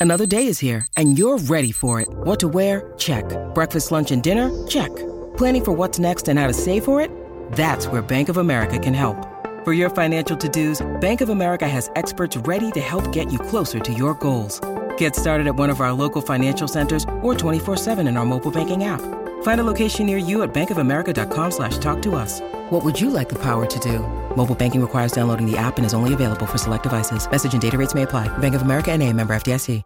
Another 0.00 0.26
day 0.26 0.48
is 0.48 0.58
here, 0.58 0.84
and 0.96 1.16
you're 1.16 1.38
ready 1.38 1.70
for 1.70 2.00
it. 2.00 2.08
What 2.08 2.40
to 2.40 2.48
wear? 2.48 2.92
Check. 2.98 3.22
Breakfast, 3.54 3.92
lunch, 3.92 4.10
and 4.10 4.24
dinner? 4.24 4.50
Check. 4.66 4.90
Planning 5.36 5.64
for 5.64 5.72
what's 5.72 6.00
next 6.00 6.26
and 6.26 6.40
how 6.40 6.48
to 6.48 6.52
save 6.52 6.82
for 6.84 7.00
it? 7.00 7.12
That's 7.52 7.86
where 7.86 8.02
Bank 8.02 8.30
of 8.30 8.38
America 8.38 8.80
can 8.80 8.94
help. 8.94 9.28
For 9.64 9.72
your 9.72 9.90
financial 9.90 10.36
to-dos, 10.36 10.84
Bank 11.00 11.20
of 11.20 11.28
America 11.28 11.68
has 11.68 11.88
experts 11.94 12.36
ready 12.38 12.72
to 12.72 12.80
help 12.80 13.12
get 13.12 13.30
you 13.30 13.38
closer 13.38 13.78
to 13.78 13.92
your 13.92 14.14
goals. 14.14 14.60
Get 15.00 15.16
started 15.16 15.46
at 15.46 15.56
one 15.56 15.70
of 15.70 15.80
our 15.80 15.94
local 15.94 16.20
financial 16.20 16.68
centers 16.68 17.04
or 17.22 17.32
24-7 17.32 18.06
in 18.06 18.18
our 18.18 18.26
mobile 18.26 18.50
banking 18.50 18.84
app. 18.84 19.00
Find 19.42 19.58
a 19.58 19.64
location 19.64 20.04
near 20.04 20.18
you 20.18 20.42
at 20.42 20.52
bankofamerica.com 20.52 21.50
slash 21.52 21.78
talk 21.78 22.02
to 22.02 22.16
us. 22.16 22.42
What 22.68 22.84
would 22.84 23.00
you 23.00 23.08
like 23.08 23.30
the 23.30 23.38
power 23.38 23.64
to 23.64 23.78
do? 23.80 24.00
Mobile 24.36 24.54
banking 24.54 24.82
requires 24.82 25.12
downloading 25.12 25.50
the 25.50 25.56
app 25.56 25.78
and 25.78 25.86
is 25.86 25.94
only 25.94 26.12
available 26.12 26.44
for 26.44 26.58
select 26.58 26.82
devices. 26.82 27.30
Message 27.30 27.54
and 27.54 27.62
data 27.62 27.78
rates 27.78 27.94
may 27.94 28.02
apply. 28.02 28.28
Bank 28.38 28.54
of 28.54 28.60
America 28.60 28.92
and 28.92 29.02
a 29.02 29.10
member 29.12 29.34
FDIC. 29.34 29.82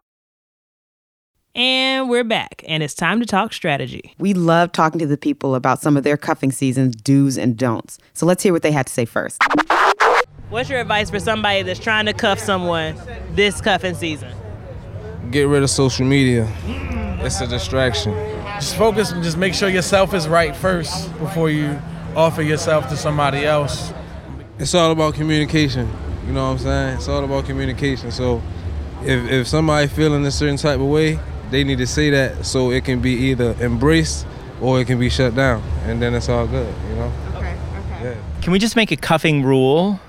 And 1.56 2.10
we're 2.10 2.24
back, 2.24 2.64
and 2.66 2.82
it's 2.82 2.94
time 2.94 3.20
to 3.20 3.26
talk 3.26 3.52
strategy. 3.52 4.12
We 4.18 4.34
love 4.34 4.72
talking 4.72 4.98
to 4.98 5.06
the 5.06 5.16
people 5.16 5.54
about 5.54 5.80
some 5.80 5.96
of 5.96 6.02
their 6.02 6.16
cuffing 6.16 6.50
season's 6.50 6.96
do's 6.96 7.38
and 7.38 7.56
don'ts. 7.56 7.98
So 8.14 8.26
let's 8.26 8.42
hear 8.42 8.52
what 8.52 8.62
they 8.62 8.72
had 8.72 8.88
to 8.88 8.92
say 8.92 9.04
first. 9.04 9.40
What's 10.48 10.68
your 10.68 10.80
advice 10.80 11.10
for 11.10 11.20
somebody 11.20 11.62
that's 11.62 11.78
trying 11.78 12.06
to 12.06 12.12
cuff 12.12 12.40
someone 12.40 12.96
this 13.36 13.60
cuffing 13.60 13.94
season? 13.94 14.34
Get 15.30 15.48
rid 15.48 15.62
of 15.62 15.70
social 15.70 16.06
media. 16.06 16.48
It's 17.20 17.40
a 17.40 17.46
distraction. 17.46 18.12
Just 18.60 18.76
focus 18.76 19.10
and 19.10 19.22
just 19.22 19.36
make 19.36 19.54
sure 19.54 19.68
yourself 19.68 20.14
is 20.14 20.28
right 20.28 20.54
first 20.54 21.16
before 21.18 21.50
you 21.50 21.78
offer 22.14 22.42
yourself 22.42 22.88
to 22.90 22.96
somebody 22.96 23.44
else. 23.44 23.92
It's 24.58 24.74
all 24.74 24.92
about 24.92 25.14
communication. 25.14 25.90
You 26.26 26.32
know 26.32 26.44
what 26.44 26.52
I'm 26.52 26.58
saying? 26.58 26.96
It's 26.96 27.08
all 27.08 27.24
about 27.24 27.46
communication. 27.46 28.10
So 28.10 28.42
if, 29.02 29.30
if 29.30 29.46
somebody 29.48 29.88
feeling 29.88 30.24
a 30.24 30.30
certain 30.30 30.56
type 30.56 30.80
of 30.80 30.86
way, 30.86 31.18
they 31.50 31.64
need 31.64 31.78
to 31.78 31.86
say 31.86 32.10
that 32.10 32.46
so 32.46 32.70
it 32.70 32.84
can 32.84 33.00
be 33.00 33.12
either 33.12 33.56
embraced 33.60 34.26
or 34.60 34.80
it 34.80 34.86
can 34.86 34.98
be 34.98 35.08
shut 35.08 35.34
down. 35.34 35.62
And 35.84 36.00
then 36.00 36.14
it's 36.14 36.28
all 36.28 36.46
good, 36.46 36.72
you 36.88 36.96
know? 36.96 37.12
Okay, 37.34 37.56
okay. 37.96 38.18
Can 38.40 38.52
we 38.52 38.58
just 38.58 38.76
make 38.76 38.90
a 38.90 38.96
cuffing 38.96 39.42
rule? 39.42 40.00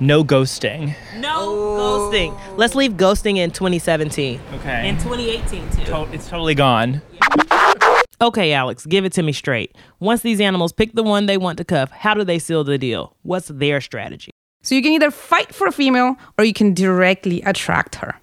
Yeah. 0.00 0.06
No 0.06 0.24
ghosting. 0.24 0.94
No 1.16 1.48
ghosting. 1.78 2.38
Let's 2.56 2.74
leave 2.74 2.92
ghosting 2.92 3.36
in 3.38 3.50
2017. 3.50 4.40
Okay. 4.54 4.88
In 4.88 4.96
2018 4.98 5.70
too. 5.70 5.84
To- 5.84 6.08
it's 6.12 6.28
totally 6.28 6.54
gone. 6.54 7.02
Okay, 8.20 8.52
Alex, 8.52 8.84
give 8.84 9.04
it 9.04 9.12
to 9.12 9.22
me 9.22 9.32
straight. 9.32 9.76
Once 10.00 10.22
these 10.22 10.40
animals 10.40 10.72
pick 10.72 10.92
the 10.94 11.04
one 11.04 11.26
they 11.26 11.36
want 11.36 11.56
to 11.58 11.64
cuff, 11.64 11.90
how 11.92 12.14
do 12.14 12.24
they 12.24 12.38
seal 12.40 12.64
the 12.64 12.76
deal? 12.76 13.14
What's 13.22 13.46
their 13.48 13.80
strategy? 13.80 14.32
So 14.62 14.74
you 14.74 14.82
can 14.82 14.92
either 14.92 15.12
fight 15.12 15.54
for 15.54 15.68
a 15.68 15.72
female 15.72 16.16
or 16.36 16.44
you 16.44 16.52
can 16.52 16.74
directly 16.74 17.42
attract 17.42 17.94
her. 17.96 18.16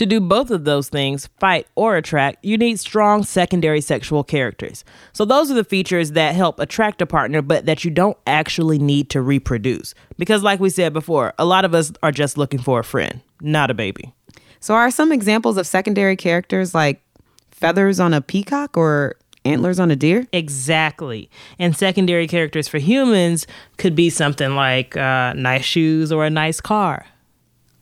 To 0.00 0.06
do 0.06 0.18
both 0.18 0.50
of 0.50 0.64
those 0.64 0.88
things, 0.88 1.28
fight 1.40 1.66
or 1.74 1.94
attract, 1.94 2.42
you 2.42 2.56
need 2.56 2.80
strong 2.80 3.22
secondary 3.22 3.82
sexual 3.82 4.24
characters. 4.24 4.82
So, 5.12 5.26
those 5.26 5.50
are 5.50 5.54
the 5.54 5.62
features 5.62 6.12
that 6.12 6.34
help 6.34 6.58
attract 6.58 7.02
a 7.02 7.06
partner, 7.06 7.42
but 7.42 7.66
that 7.66 7.84
you 7.84 7.90
don't 7.90 8.16
actually 8.26 8.78
need 8.78 9.10
to 9.10 9.20
reproduce. 9.20 9.94
Because, 10.16 10.42
like 10.42 10.58
we 10.58 10.70
said 10.70 10.94
before, 10.94 11.34
a 11.38 11.44
lot 11.44 11.66
of 11.66 11.74
us 11.74 11.92
are 12.02 12.12
just 12.12 12.38
looking 12.38 12.60
for 12.60 12.80
a 12.80 12.82
friend, 12.82 13.20
not 13.42 13.70
a 13.70 13.74
baby. 13.74 14.14
So 14.58 14.72
are 14.72 14.90
some 14.90 15.12
examples 15.12 15.58
of 15.58 15.66
secondary 15.66 16.16
characters 16.16 16.74
like 16.74 17.02
feathers 17.50 18.00
on 18.00 18.14
a 18.14 18.22
peacock 18.22 18.78
or 18.78 19.16
antlers 19.44 19.78
on 19.78 19.90
a 19.90 19.96
deer? 19.96 20.26
Exactly. 20.32 21.28
And 21.58 21.76
secondary 21.76 22.26
characters 22.26 22.68
for 22.68 22.78
humans 22.78 23.46
could 23.76 23.94
be 23.94 24.08
something 24.08 24.54
like 24.54 24.96
uh, 24.96 25.34
nice 25.34 25.66
shoes 25.66 26.10
or 26.10 26.24
a 26.24 26.30
nice 26.30 26.62
car, 26.62 27.04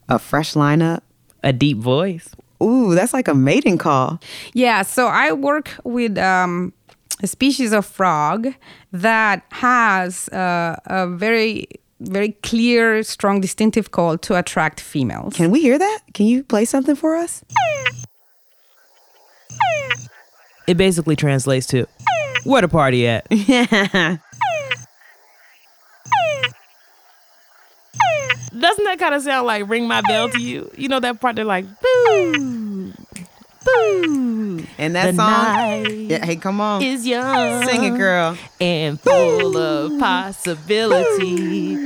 A 0.08 0.18
fresh 0.18 0.54
lineup? 0.54 1.02
A 1.42 1.52
deep 1.52 1.78
voice. 1.78 2.34
Ooh, 2.62 2.94
that's 2.94 3.12
like 3.12 3.28
a 3.28 3.34
mating 3.34 3.78
call. 3.78 4.20
Yeah, 4.52 4.82
so 4.82 5.06
I 5.06 5.32
work 5.32 5.70
with 5.84 6.18
um, 6.18 6.72
a 7.22 7.26
species 7.26 7.72
of 7.72 7.86
frog 7.86 8.48
that 8.92 9.44
has 9.50 10.28
uh, 10.30 10.76
a 10.86 11.06
very, 11.06 11.68
very 12.00 12.32
clear, 12.42 13.02
strong, 13.02 13.40
distinctive 13.40 13.90
call 13.90 14.18
to 14.18 14.36
attract 14.36 14.80
females. 14.80 15.34
Can 15.34 15.50
we 15.50 15.60
hear 15.60 15.78
that? 15.78 16.00
Can 16.14 16.26
you 16.26 16.42
play 16.42 16.64
something 16.64 16.96
for 16.96 17.16
us? 17.16 17.44
It 20.66 20.76
basically 20.76 21.16
translates 21.16 21.66
to 21.68 21.86
where 22.44 22.62
the 22.62 22.68
party 22.68 23.06
at? 23.06 23.26
Doesn't 28.68 28.84
that 28.84 28.98
kind 28.98 29.14
of 29.14 29.22
sound 29.22 29.46
like 29.46 29.66
ring 29.66 29.88
my 29.88 30.02
bell 30.02 30.28
to 30.28 30.38
you? 30.38 30.70
You 30.76 30.88
know 30.88 31.00
that 31.00 31.22
part 31.22 31.36
they're 31.36 31.44
like 31.46 31.64
boo, 31.80 32.92
boo. 33.64 34.62
And 34.76 34.94
that 34.94 35.16
The 35.16 35.16
song? 35.16 35.86
Yeah, 36.10 36.22
hey, 36.22 36.36
come 36.36 36.60
on. 36.60 36.82
is 36.82 37.06
young. 37.06 37.66
Sing 37.66 37.82
it, 37.84 37.96
girl. 37.96 38.36
And 38.60 39.00
full 39.00 39.56
of 39.56 39.98
possibility. 39.98 41.76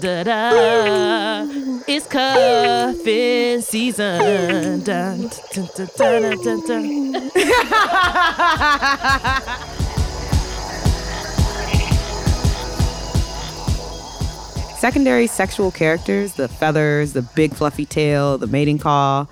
Da 0.00 0.24
da. 0.24 1.46
It's 1.86 2.08
cuffing 2.08 3.60
season. 3.60 4.82
Dun, 4.82 5.30
dun, 5.54 5.68
dun, 6.66 7.30
Secondary 14.82 15.28
sexual 15.28 15.70
characters, 15.70 16.34
the 16.34 16.48
feathers, 16.48 17.12
the 17.12 17.22
big 17.36 17.54
fluffy 17.54 17.86
tail, 17.86 18.36
the 18.36 18.48
mating 18.48 18.78
call, 18.78 19.30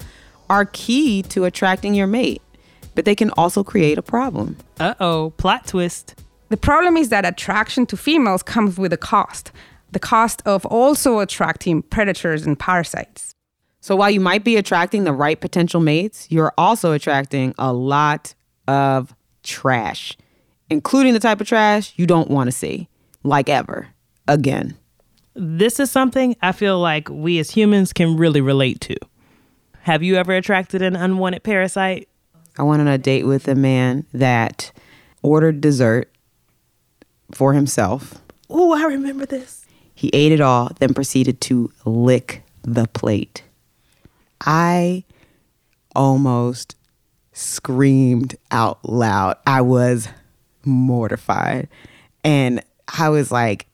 are 0.48 0.66
key 0.66 1.22
to 1.24 1.44
attracting 1.44 1.92
your 1.92 2.06
mate, 2.06 2.40
but 2.94 3.04
they 3.04 3.16
can 3.16 3.30
also 3.30 3.64
create 3.64 3.98
a 3.98 4.02
problem. 4.02 4.56
Uh 4.78 4.94
oh, 5.00 5.30
plot 5.38 5.66
twist. 5.66 6.14
The 6.50 6.56
problem 6.56 6.96
is 6.96 7.08
that 7.08 7.26
attraction 7.26 7.84
to 7.86 7.96
females 7.96 8.44
comes 8.44 8.78
with 8.78 8.92
a 8.92 8.96
cost 8.96 9.50
the 9.90 9.98
cost 9.98 10.40
of 10.46 10.64
also 10.66 11.18
attracting 11.18 11.82
predators 11.82 12.46
and 12.46 12.56
parasites. 12.56 13.34
So 13.80 13.96
while 13.96 14.08
you 14.08 14.20
might 14.20 14.44
be 14.44 14.56
attracting 14.56 15.02
the 15.02 15.12
right 15.12 15.40
potential 15.40 15.80
mates, 15.80 16.28
you're 16.30 16.54
also 16.56 16.92
attracting 16.92 17.56
a 17.58 17.72
lot 17.72 18.36
of 18.68 19.16
trash, 19.42 20.16
including 20.70 21.12
the 21.12 21.18
type 21.18 21.40
of 21.40 21.48
trash 21.48 21.92
you 21.96 22.06
don't 22.06 22.30
want 22.30 22.46
to 22.46 22.52
see, 22.52 22.88
like 23.24 23.48
ever, 23.48 23.88
again. 24.28 24.76
This 25.34 25.78
is 25.78 25.90
something 25.90 26.36
I 26.42 26.52
feel 26.52 26.78
like 26.80 27.08
we 27.08 27.38
as 27.38 27.50
humans 27.50 27.92
can 27.92 28.16
really 28.16 28.40
relate 28.40 28.80
to. 28.82 28.96
Have 29.82 30.02
you 30.02 30.16
ever 30.16 30.32
attracted 30.32 30.82
an 30.82 30.96
unwanted 30.96 31.42
parasite? 31.42 32.08
I 32.58 32.62
went 32.64 32.80
on 32.80 32.88
a 32.88 32.98
date 32.98 33.24
with 33.24 33.48
a 33.48 33.54
man 33.54 34.06
that 34.12 34.72
ordered 35.22 35.60
dessert 35.60 36.10
for 37.32 37.52
himself. 37.54 38.20
Oh, 38.48 38.76
I 38.76 38.84
remember 38.86 39.24
this. 39.24 39.64
He 39.94 40.10
ate 40.12 40.32
it 40.32 40.40
all, 40.40 40.70
then 40.80 40.94
proceeded 40.94 41.40
to 41.42 41.72
lick 41.84 42.42
the 42.62 42.86
plate. 42.88 43.44
I 44.40 45.04
almost 45.94 46.76
screamed 47.32 48.36
out 48.50 48.84
loud. 48.88 49.36
I 49.46 49.60
was 49.60 50.08
mortified. 50.64 51.68
And 52.24 52.62
I 52.98 53.08
was 53.08 53.30
like, 53.30 53.66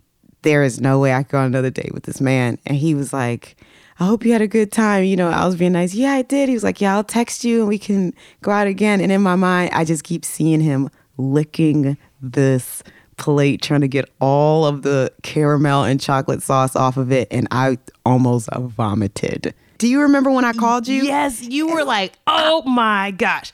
there 0.46 0.62
is 0.62 0.80
no 0.80 1.00
way 1.00 1.12
I 1.12 1.24
could 1.24 1.32
go 1.32 1.38
on 1.38 1.46
another 1.46 1.70
date 1.70 1.92
with 1.92 2.04
this 2.04 2.20
man. 2.20 2.56
And 2.64 2.76
he 2.76 2.94
was 2.94 3.12
like, 3.12 3.56
I 3.98 4.06
hope 4.06 4.24
you 4.24 4.30
had 4.30 4.42
a 4.42 4.46
good 4.46 4.70
time. 4.70 5.02
You 5.02 5.16
know, 5.16 5.28
I 5.28 5.44
was 5.44 5.56
being 5.56 5.72
nice. 5.72 5.92
Yeah, 5.92 6.12
I 6.12 6.22
did. 6.22 6.48
He 6.48 6.54
was 6.54 6.62
like, 6.62 6.80
Yeah, 6.80 6.94
I'll 6.94 7.02
text 7.02 7.42
you 7.42 7.60
and 7.60 7.68
we 7.68 7.78
can 7.78 8.14
go 8.42 8.52
out 8.52 8.68
again. 8.68 9.00
And 9.00 9.10
in 9.10 9.22
my 9.22 9.34
mind, 9.34 9.70
I 9.72 9.84
just 9.84 10.04
keep 10.04 10.24
seeing 10.24 10.60
him 10.60 10.88
licking 11.16 11.98
this 12.22 12.84
plate, 13.16 13.60
trying 13.60 13.80
to 13.80 13.88
get 13.88 14.08
all 14.20 14.64
of 14.64 14.82
the 14.82 15.12
caramel 15.24 15.82
and 15.82 16.00
chocolate 16.00 16.42
sauce 16.42 16.76
off 16.76 16.96
of 16.96 17.10
it. 17.10 17.26
And 17.32 17.48
I 17.50 17.78
almost 18.04 18.48
vomited. 18.52 19.52
Do 19.78 19.88
you 19.88 20.02
remember 20.02 20.30
when 20.30 20.44
I 20.44 20.52
called 20.52 20.86
you? 20.86 21.02
Yes, 21.02 21.42
you 21.42 21.66
were 21.68 21.84
like, 21.84 22.12
"Oh 22.26 22.62
my 22.62 23.10
gosh." 23.10 23.52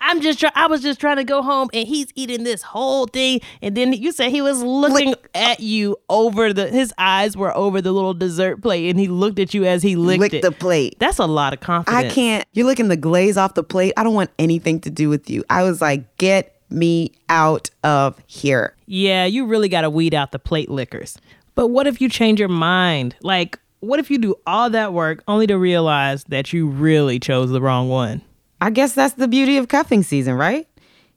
I'm 0.00 0.20
just 0.20 0.40
try- 0.40 0.52
I 0.54 0.66
was 0.66 0.82
just 0.82 0.98
trying 1.00 1.16
to 1.16 1.24
go 1.24 1.42
home 1.42 1.68
and 1.72 1.86
he's 1.86 2.06
eating 2.14 2.44
this 2.44 2.62
whole 2.62 3.06
thing 3.06 3.40
and 3.62 3.76
then 3.76 3.92
you 3.92 4.12
said 4.12 4.30
he 4.30 4.40
was 4.42 4.62
looking 4.62 5.14
at 5.34 5.60
you 5.60 5.96
over 6.08 6.52
the 6.52 6.68
his 6.68 6.92
eyes 6.98 7.36
were 7.36 7.56
over 7.56 7.80
the 7.82 7.92
little 7.92 8.14
dessert 8.14 8.62
plate 8.62 8.88
and 8.90 8.98
he 8.98 9.08
looked 9.08 9.38
at 9.38 9.52
you 9.54 9.64
as 9.64 9.82
he 9.82 9.96
licked 9.96 10.20
Licked 10.20 10.34
it. 10.36 10.42
the 10.42 10.52
plate. 10.52 10.96
That's 10.98 11.18
a 11.18 11.26
lot 11.26 11.52
of 11.52 11.60
confidence. 11.60 12.12
I 12.12 12.14
can't. 12.14 12.46
You're 12.52 12.66
licking 12.66 12.88
the 12.88 12.96
glaze 12.96 13.36
off 13.36 13.54
the 13.54 13.62
plate. 13.62 13.92
I 13.96 14.02
don't 14.02 14.14
want 14.14 14.30
anything 14.38 14.80
to 14.80 14.90
do 14.90 15.08
with 15.08 15.28
you. 15.30 15.44
I 15.50 15.62
was 15.62 15.80
like, 15.80 16.16
get 16.16 16.56
me 16.70 17.12
out 17.28 17.68
of 17.84 18.16
here. 18.26 18.74
Yeah, 18.86 19.24
you 19.26 19.44
really 19.46 19.68
got 19.68 19.82
to 19.82 19.90
weed 19.90 20.14
out 20.14 20.32
the 20.32 20.38
plate 20.38 20.70
lickers. 20.70 21.18
But 21.54 21.68
what 21.68 21.86
if 21.86 22.00
you 22.00 22.08
change 22.08 22.38
your 22.40 22.48
mind? 22.48 23.16
Like, 23.22 23.58
what 23.80 23.98
if 23.98 24.10
you 24.10 24.18
do 24.18 24.34
all 24.46 24.70
that 24.70 24.92
work 24.92 25.22
only 25.26 25.46
to 25.48 25.58
realize 25.58 26.24
that 26.24 26.52
you 26.52 26.68
really 26.68 27.18
chose 27.18 27.50
the 27.50 27.60
wrong 27.60 27.88
one? 27.88 28.22
I 28.60 28.70
guess 28.70 28.92
that's 28.92 29.14
the 29.14 29.28
beauty 29.28 29.56
of 29.56 29.68
cuffing 29.68 30.02
season, 30.02 30.34
right? 30.34 30.68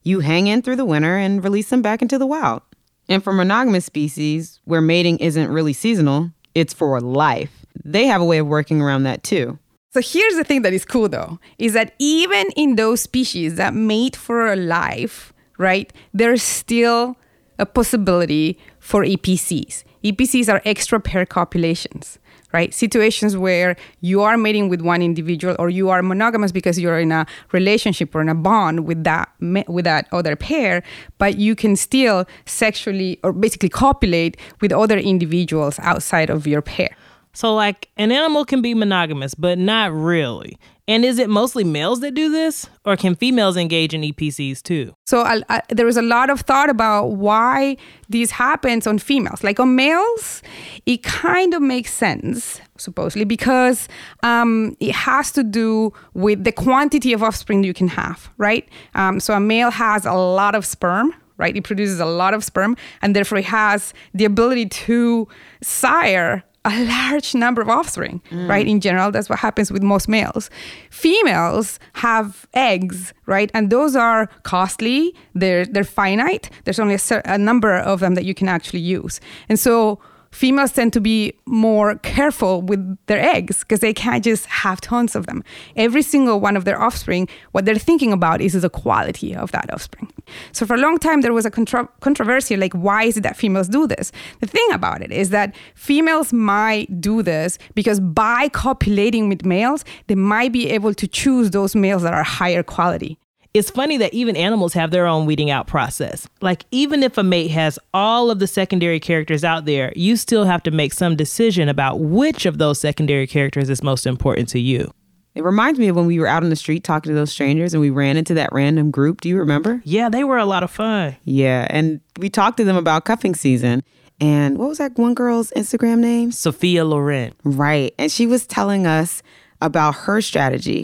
You 0.04 0.22
hang 0.22 0.48
in 0.48 0.62
through 0.62 0.78
the 0.78 0.86
winter 0.86 1.18
and 1.18 1.44
release 1.44 1.70
them 1.70 1.82
back 1.82 2.02
into 2.02 2.18
the 2.18 2.26
wild. 2.26 2.62
And 3.10 3.24
for 3.24 3.34
monogamous 3.34 3.86
species, 3.86 4.62
where 4.64 4.82
mating 4.82 5.20
isn't 5.20 5.52
really 5.52 5.74
seasonal, 5.74 6.32
it's 6.56 6.74
for 6.74 7.00
life. 7.02 7.66
They 7.84 8.06
have 8.06 8.22
a 8.22 8.26
way 8.26 8.38
of 8.38 8.48
working 8.48 8.82
around 8.82 9.04
that 9.04 9.24
too. 9.24 9.60
So 9.92 10.02
here's 10.02 10.36
the 10.36 10.44
thing 10.44 10.62
that 10.64 10.74
is 10.74 10.86
cool 10.86 11.10
though, 11.10 11.40
is 11.58 11.74
that 11.74 11.94
even 12.00 12.50
in 12.56 12.78
those 12.78 13.02
species 13.02 13.56
that 13.56 13.74
mate 13.74 14.16
for 14.16 14.56
life, 14.56 15.34
right, 15.58 15.92
there's 16.14 16.42
still 16.42 17.18
a 17.60 17.66
possibility 17.66 18.58
for 18.80 19.04
EPCs. 19.04 19.84
EPCs 20.04 20.52
are 20.52 20.62
extra 20.66 21.00
pair 21.00 21.26
copulations, 21.26 22.20
right? 22.54 22.74
Situations 22.74 23.36
where 23.36 23.76
you 24.02 24.22
are 24.22 24.38
mating 24.38 24.70
with 24.70 24.82
one 24.82 25.02
individual 25.02 25.56
or 25.60 25.70
you 25.70 25.90
are 25.90 26.02
monogamous 26.02 26.52
because 26.52 26.80
you're 26.80 27.00
in 27.00 27.12
a 27.12 27.26
relationship 27.52 28.14
or 28.16 28.22
in 28.22 28.30
a 28.30 28.36
bond 28.36 28.86
with 28.86 29.04
that 29.04 29.30
with 29.68 29.86
that 29.86 30.08
other 30.12 30.36
pair, 30.36 30.84
but 31.18 31.38
you 31.38 31.56
can 31.56 31.76
still 31.76 32.26
sexually 32.46 33.20
or 33.24 33.34
basically 33.34 33.70
copulate 33.70 34.38
with 34.62 34.72
other 34.72 34.98
individuals 34.98 35.80
outside 35.80 36.30
of 36.30 36.48
your 36.48 36.62
pair. 36.62 36.96
So, 37.34 37.54
like, 37.56 37.90
an 37.98 38.12
animal 38.12 38.46
can 38.46 38.62
be 38.62 38.74
monogamous, 38.74 39.34
but 39.34 39.58
not 39.58 39.92
really. 39.92 40.58
And 40.88 41.06
is 41.06 41.18
it 41.18 41.30
mostly 41.30 41.64
males 41.64 42.02
that 42.02 42.14
do 42.14 42.30
this, 42.30 42.68
or 42.84 42.98
can 42.98 43.16
females 43.16 43.56
engage 43.56 43.94
in 43.94 44.02
EPCs 44.02 44.62
too? 44.62 44.94
So 45.06 45.22
I, 45.22 45.42
I, 45.48 45.62
there 45.70 45.86
was 45.86 45.96
a 45.96 46.02
lot 46.02 46.30
of 46.30 46.42
thought 46.42 46.70
about 46.70 47.12
why 47.12 47.78
this 48.10 48.32
happens 48.32 48.86
on 48.86 49.00
females. 49.00 49.46
Like 49.46 49.62
on 49.62 49.78
males, 49.78 50.42
it 50.86 51.02
kind 51.02 51.54
of 51.54 51.62
makes 51.62 51.94
sense, 51.94 52.60
supposedly, 52.78 53.24
because 53.24 53.88
um, 54.24 54.76
it 54.82 54.94
has 54.94 55.32
to 55.32 55.44
do 55.44 55.94
with 56.14 56.44
the 56.44 56.52
quantity 56.52 57.14
of 57.14 57.24
offspring 57.24 57.64
you 57.64 57.74
can 57.74 57.88
have, 57.88 58.30
right? 58.38 58.68
Um, 58.94 59.22
so 59.22 59.34
a 59.34 59.40
male 59.40 59.72
has 59.72 60.06
a 60.06 60.14
lot 60.14 60.54
of 60.54 60.66
sperm, 60.66 61.16
right? 61.38 61.56
It 61.56 61.64
produces 61.64 62.02
a 62.02 62.06
lot 62.06 62.34
of 62.34 62.44
sperm, 62.44 62.76
and 63.02 63.16
therefore 63.16 63.38
it 63.38 63.46
has 63.46 63.94
the 64.14 64.26
ability 64.26 64.68
to 64.68 65.30
sire 65.62 66.44
a 66.66 66.86
large 66.86 67.36
number 67.36 67.62
of 67.62 67.70
offspring, 67.70 68.22
mm. 68.30 68.48
right? 68.48 68.66
In 68.68 68.80
general, 68.80 69.12
that's 69.12 69.30
what 69.30 69.40
happens 69.40 69.72
with 69.72 69.84
most 69.84 70.08
males. 70.08 70.50
Females 70.90 71.80
have 71.94 72.48
eggs, 72.54 73.14
right? 73.26 73.52
And 73.54 73.70
those 73.70 73.96
are 73.96 74.28
costly. 74.44 75.14
They're 75.36 75.66
they're 75.66 75.84
finite. 75.84 76.50
There's 76.64 76.80
only 76.80 76.96
a, 76.96 77.22
a 77.26 77.38
number 77.38 77.76
of 77.78 78.00
them 78.00 78.16
that 78.16 78.26
you 78.26 78.34
can 78.34 78.48
actually 78.48 78.80
use, 78.80 79.20
and 79.50 79.60
so 79.60 80.00
females 80.34 80.72
tend 80.74 80.92
to 80.94 81.00
be 81.00 81.34
more 81.46 81.96
careful 81.98 82.62
with 82.62 82.98
their 83.06 83.22
eggs 83.22 83.60
because 83.60 83.80
they 83.80 83.94
can't 83.94 84.24
just 84.24 84.46
have 84.48 84.82
tons 84.82 85.16
of 85.16 85.28
them. 85.28 85.44
Every 85.76 86.02
single 86.02 86.40
one 86.40 86.58
of 86.58 86.66
their 86.66 86.82
offspring, 86.82 87.30
what 87.52 87.66
they're 87.66 87.76
thinking 87.76 88.12
about 88.12 88.42
is 88.42 88.54
the 88.54 88.70
quality 88.70 89.36
of 89.36 89.52
that 89.52 89.72
offspring. 89.72 90.12
So 90.52 90.66
for 90.66 90.74
a 90.74 90.78
long 90.78 90.98
time, 90.98 91.22
there 91.22 91.34
was 91.34 91.46
a 91.46 91.52
contra- 91.52 91.88
controversy 92.02 92.58
like, 92.58 92.74
why 92.74 93.04
is 93.04 93.16
it 93.18 93.22
that 93.22 93.38
females 93.38 93.70
do 93.70 93.88
this? 93.88 94.12
The 94.40 94.48
thing 94.48 94.68
about 94.72 95.02
it 95.02 95.12
is 95.12 95.30
that 95.30 95.56
females 95.76 96.34
might 96.34 97.00
do 97.00 97.22
this 97.22 97.60
because 97.76 98.00
by 98.00 98.50
copulating 98.50 99.30
with 99.30 99.46
males, 99.46 99.86
they 100.08 100.16
might 100.16 100.52
be 100.52 100.70
able 100.72 100.94
to 100.96 101.08
choose 101.08 101.52
those 101.52 101.76
males 101.76 102.02
that 102.02 102.14
are 102.14 102.24
higher 102.24 102.64
quality. 102.64 103.18
It's 103.54 103.70
funny 103.70 103.98
that 103.98 104.12
even 104.16 104.36
animals 104.36 104.74
have 104.74 104.90
their 104.90 105.06
own 105.06 105.28
weeding 105.28 105.52
out 105.52 105.68
process. 105.68 106.28
Like, 106.42 106.66
even 106.72 107.04
if 107.04 107.20
a 107.20 107.24
mate 107.24 107.52
has 107.52 107.78
all 107.94 108.32
of 108.32 108.40
the 108.40 108.48
secondary 108.48 109.00
characters 109.00 109.44
out 109.44 109.66
there, 109.66 109.94
you 109.96 110.18
still 110.18 110.46
have 110.46 110.64
to 110.64 110.72
make 110.72 110.92
some 110.92 111.16
decision 111.16 111.70
about 111.70 112.00
which 112.00 112.48
of 112.48 112.58
those 112.58 112.80
secondary 112.80 113.28
characters 113.28 113.70
is 113.70 113.84
most 113.84 114.08
important 114.08 114.50
to 114.50 114.60
you. 114.60 114.92
It 115.36 115.44
reminds 115.44 115.78
me 115.78 115.88
of 115.88 115.96
when 115.96 116.08
we 116.08 116.20
were 116.20 116.26
out 116.26 116.42
on 116.42 116.50
the 116.50 116.56
street 116.56 116.84
talking 116.84 117.12
to 117.12 117.16
those 117.16 117.32
strangers 117.32 117.76
and 117.76 117.82
we 117.82 117.92
ran 117.92 118.18
into 118.18 118.34
that 118.34 118.50
random 118.52 118.90
group. 118.90 119.22
Do 119.22 119.30
you 119.30 119.38
remember? 119.38 119.84
Yeah, 119.84 120.10
they 120.10 120.24
were 120.24 120.40
a 120.40 120.46
lot 120.46 120.64
of 120.64 120.72
fun. 120.72 121.16
Yeah, 121.24 121.68
and 121.70 122.02
we 122.18 122.30
talked 122.30 122.58
to 122.58 122.64
them 122.64 122.76
about 122.76 123.06
cuffing 123.06 123.36
season. 123.36 123.84
And 124.20 124.58
what 124.58 124.70
was 124.70 124.80
that 124.80 124.98
one 124.98 125.14
girl's 125.14 125.52
Instagram 125.52 126.00
name? 126.00 126.32
Sophia 126.32 126.86
Loren. 126.86 127.34
Right. 127.44 127.94
And 128.00 128.12
she 128.12 128.26
was 128.26 128.48
telling 128.48 128.88
us 128.88 129.22
about 129.62 129.94
her 129.96 130.22
strategy 130.22 130.84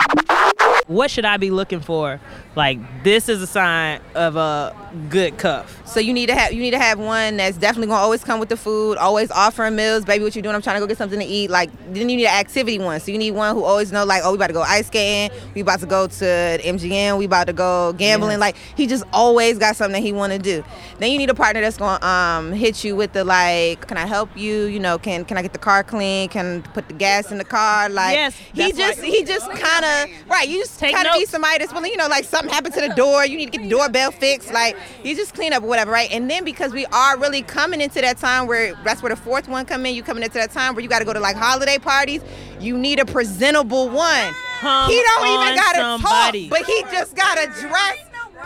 what 0.89 1.11
should 1.11 1.23
I 1.23 1.37
be 1.37 1.51
looking 1.51 1.81
for? 1.81 2.19
Like 2.55 2.79
this 3.03 3.29
is 3.29 3.43
a 3.43 3.47
sign 3.47 4.01
of 4.15 4.35
a 4.35 4.75
good 5.07 5.37
cuff. 5.37 5.87
So 5.87 5.99
you 5.99 6.13
need 6.13 6.25
to 6.27 6.35
have 6.35 6.51
you 6.51 6.61
need 6.61 6.71
to 6.71 6.79
have 6.79 6.97
one 6.97 7.37
that's 7.37 7.57
definitely 7.57 7.87
gonna 7.87 8.01
always 8.01 8.23
come 8.23 8.39
with 8.39 8.49
the 8.49 8.57
food, 8.57 8.97
always 8.97 9.29
offering 9.29 9.75
meals. 9.75 10.03
Baby, 10.03 10.23
what 10.23 10.35
you 10.35 10.41
doing? 10.41 10.55
I'm 10.55 10.63
trying 10.63 10.77
to 10.77 10.79
go 10.79 10.87
get 10.87 10.97
something 10.97 11.19
to 11.19 11.25
eat. 11.25 11.51
Like 11.51 11.69
then 11.93 12.09
you 12.09 12.17
need 12.17 12.25
an 12.25 12.33
activity 12.33 12.79
one. 12.79 12.99
So 12.99 13.11
you 13.11 13.19
need 13.19 13.31
one 13.31 13.55
who 13.55 13.63
always 13.63 13.91
know 13.91 14.03
like, 14.03 14.23
oh, 14.25 14.31
we 14.31 14.37
about 14.37 14.47
to 14.47 14.53
go 14.53 14.63
ice 14.63 14.87
skating, 14.87 15.37
we 15.53 15.61
about 15.61 15.79
to 15.81 15.85
go 15.85 16.07
to 16.07 16.19
the 16.19 16.59
MGM, 16.65 17.19
we 17.19 17.25
about 17.25 17.45
to 17.47 17.53
go 17.53 17.93
gambling. 17.93 18.31
Yes. 18.31 18.39
Like 18.39 18.55
he 18.75 18.87
just 18.87 19.03
always 19.13 19.59
got 19.59 19.75
something 19.75 20.01
that 20.01 20.05
he 20.05 20.11
want 20.11 20.33
to 20.33 20.39
do. 20.39 20.63
Then 20.97 21.11
you 21.11 21.19
need 21.19 21.29
a 21.29 21.35
partner 21.35 21.61
that's 21.61 21.77
gonna 21.77 22.03
um, 22.03 22.51
hit 22.51 22.83
you 22.83 22.95
with 22.95 23.13
the 23.13 23.23
like, 23.23 23.87
can 23.87 23.97
I 23.97 24.07
help 24.07 24.35
you? 24.35 24.65
You 24.65 24.79
know, 24.79 24.97
can 24.97 25.23
can 25.23 25.37
I 25.37 25.43
get 25.43 25.53
the 25.53 25.59
car 25.59 25.83
clean? 25.83 26.29
Can 26.29 26.63
put 26.63 26.87
the 26.87 26.95
gas 26.95 27.31
in 27.31 27.37
the 27.37 27.45
car? 27.45 27.89
Like 27.89 28.15
yes, 28.15 28.35
he 28.53 28.71
just 28.71 29.01
he 29.01 29.23
just 29.23 29.49
kind 29.51 29.85
of 29.85 30.27
right. 30.27 30.49
You 30.49 30.57
just 30.57 30.78
Take 30.79 30.95
kind 30.95 31.07
of 31.07 31.13
be 31.15 31.25
somebody 31.25 31.57
that's 31.59 31.73
willing, 31.73 31.91
you 31.91 31.97
know, 31.97 32.07
like 32.07 32.23
something 32.23 32.49
happened 32.53 32.73
to 32.75 32.81
the 32.81 32.93
door, 32.95 33.25
you 33.25 33.35
need 33.37 33.51
to 33.51 33.57
get 33.57 33.63
the 33.63 33.69
doorbell 33.69 34.11
fixed. 34.11 34.53
Like 34.53 34.77
you 35.03 35.13
just 35.13 35.33
clean 35.33 35.51
up 35.51 35.61
or 35.61 35.67
whatever, 35.67 35.91
right? 35.91 36.09
And 36.09 36.31
then 36.31 36.45
because 36.45 36.71
we 36.71 36.85
are 36.87 37.17
really 37.19 37.41
coming 37.41 37.81
into 37.81 37.99
that 37.99 38.17
time 38.17 38.47
where 38.47 38.73
that's 38.85 39.03
where 39.03 39.09
the 39.13 39.19
fourth 39.21 39.49
one 39.49 39.65
come 39.65 39.85
in, 39.85 39.93
you 39.93 40.03
coming 40.03 40.23
into 40.23 40.37
that 40.37 40.51
time 40.51 40.73
where 40.75 40.81
you 40.81 40.87
got 40.89 40.99
to 40.99 41.05
go 41.05 41.11
to 41.11 41.19
like 41.19 41.35
holiday 41.35 41.77
parties. 41.77 42.21
You 42.61 42.77
need 42.77 42.99
a 42.99 43.05
presentable 43.05 43.89
one. 43.89 44.33
Come 44.61 44.89
he 44.89 45.01
don't 45.01 45.27
even 45.27 45.55
gotta 45.55 45.79
somebody. 45.79 46.49
talk, 46.49 46.59
but 46.59 46.65
he 46.65 46.81
just 46.91 47.15
gotta 47.15 47.45
dress 47.59 47.97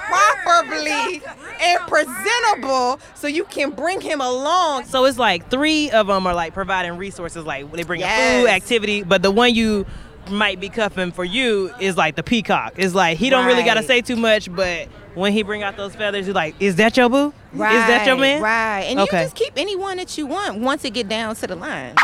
properly 0.08 1.22
and 1.62 1.80
presentable 1.88 3.00
so 3.15 3.28
you 3.28 3.43
can 3.46 3.72
bring 3.72 4.02
him 4.02 4.22
along. 4.22 4.86
So 4.86 5.06
it's 5.06 5.17
like 5.17 5.50
three 5.50 5.91
of 5.91 6.08
them 6.08 6.28
are 6.28 6.34
like 6.34 6.54
providing 6.54 6.98
resources, 6.98 7.46
like 7.46 7.72
they 7.72 7.84
bring 7.84 8.00
Yes. 8.02 8.41
food, 8.41 8.50
activity, 8.50 9.04
but 9.04 9.22
the 9.22 9.32
one 9.32 9.54
you 9.54 9.86
might 10.29 10.59
be 10.59 10.69
cuffing 10.69 11.12
for 11.12 11.23
you 11.25 11.73
is 11.79 11.97
like 11.97 12.15
the 12.15 12.23
peacock. 12.23 12.73
It's 12.77 12.93
like 12.93 13.17
he 13.17 13.29
don't 13.29 13.45
really 13.45 13.63
gotta 13.63 13.83
say 13.83 14.01
too 14.01 14.15
much, 14.15 14.53
but 14.53 14.88
when 15.15 15.31
he 15.31 15.43
bring 15.43 15.62
out 15.63 15.77
those 15.77 15.95
feathers, 15.95 16.25
you're 16.25 16.33
like, 16.36 16.55
is 16.59 16.77
that 16.77 16.97
your 16.97 17.09
boo? 17.09 17.33
Right, 17.53 17.75
Is 17.75 17.88
that 17.88 18.07
your 18.07 18.17
man? 18.17 18.41
Right. 18.41 18.81
And 18.88 18.99
Okay. 18.99 19.19
you 19.19 19.25
just 19.25 19.36
keep 19.36 19.53
anyone 19.57 19.97
that 19.97 20.17
you 20.17 20.25
want 20.25 20.59
once 20.59 20.83
it 20.86 20.91
get 20.93 21.07
down 21.07 21.36
to 21.36 21.47
the 21.47 21.55
line. 21.55 21.95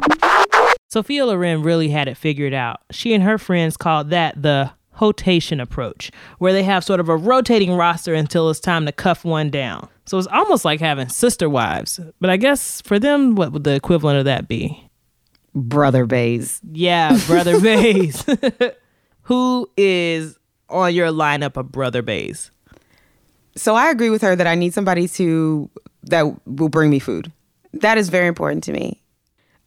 Sophia 0.89 1.25
Loren 1.25 1.61
really 1.63 1.89
had 1.89 2.07
it 2.07 2.17
figured 2.17 2.53
out. 2.53 2.81
She 2.91 3.13
and 3.13 3.23
her 3.23 3.37
friends 3.37 3.77
called 3.77 4.09
that 4.09 4.41
the 4.41 4.71
hotation 4.93 5.59
approach, 5.59 6.11
where 6.39 6.51
they 6.51 6.63
have 6.63 6.83
sort 6.83 6.99
of 6.99 7.07
a 7.09 7.15
rotating 7.15 7.73
roster 7.73 8.13
until 8.13 8.49
it's 8.49 8.59
time 8.59 8.85
to 8.85 8.91
cuff 8.91 9.23
one 9.23 9.49
down. 9.49 9.87
So 10.05 10.17
it's 10.17 10.27
almost 10.27 10.65
like 10.65 10.79
having 10.79 11.07
sister 11.07 11.47
wives. 11.49 11.99
But 12.19 12.29
I 12.29 12.37
guess 12.37 12.81
for 12.81 12.99
them, 12.99 13.35
what 13.35 13.51
would 13.53 13.63
the 13.63 13.75
equivalent 13.75 14.19
of 14.19 14.25
that 14.25 14.47
be? 14.47 14.88
Brother 15.61 16.05
bays. 16.05 16.61
Yeah, 16.71 17.17
Brother 17.27 17.59
Bays. 17.61 18.23
Who 19.23 19.69
is 19.77 20.37
on 20.69 20.93
your 20.93 21.09
lineup 21.09 21.57
of 21.57 21.71
Brother 21.71 22.01
Bays? 22.01 22.51
So 23.55 23.75
I 23.75 23.89
agree 23.89 24.09
with 24.09 24.21
her 24.21 24.35
that 24.35 24.47
I 24.47 24.55
need 24.55 24.73
somebody 24.73 25.07
to 25.09 25.69
that 26.03 26.25
will 26.47 26.69
bring 26.69 26.89
me 26.89 26.99
food. 26.99 27.31
That 27.73 27.97
is 27.97 28.09
very 28.09 28.27
important 28.27 28.63
to 28.65 28.71
me. 28.71 29.01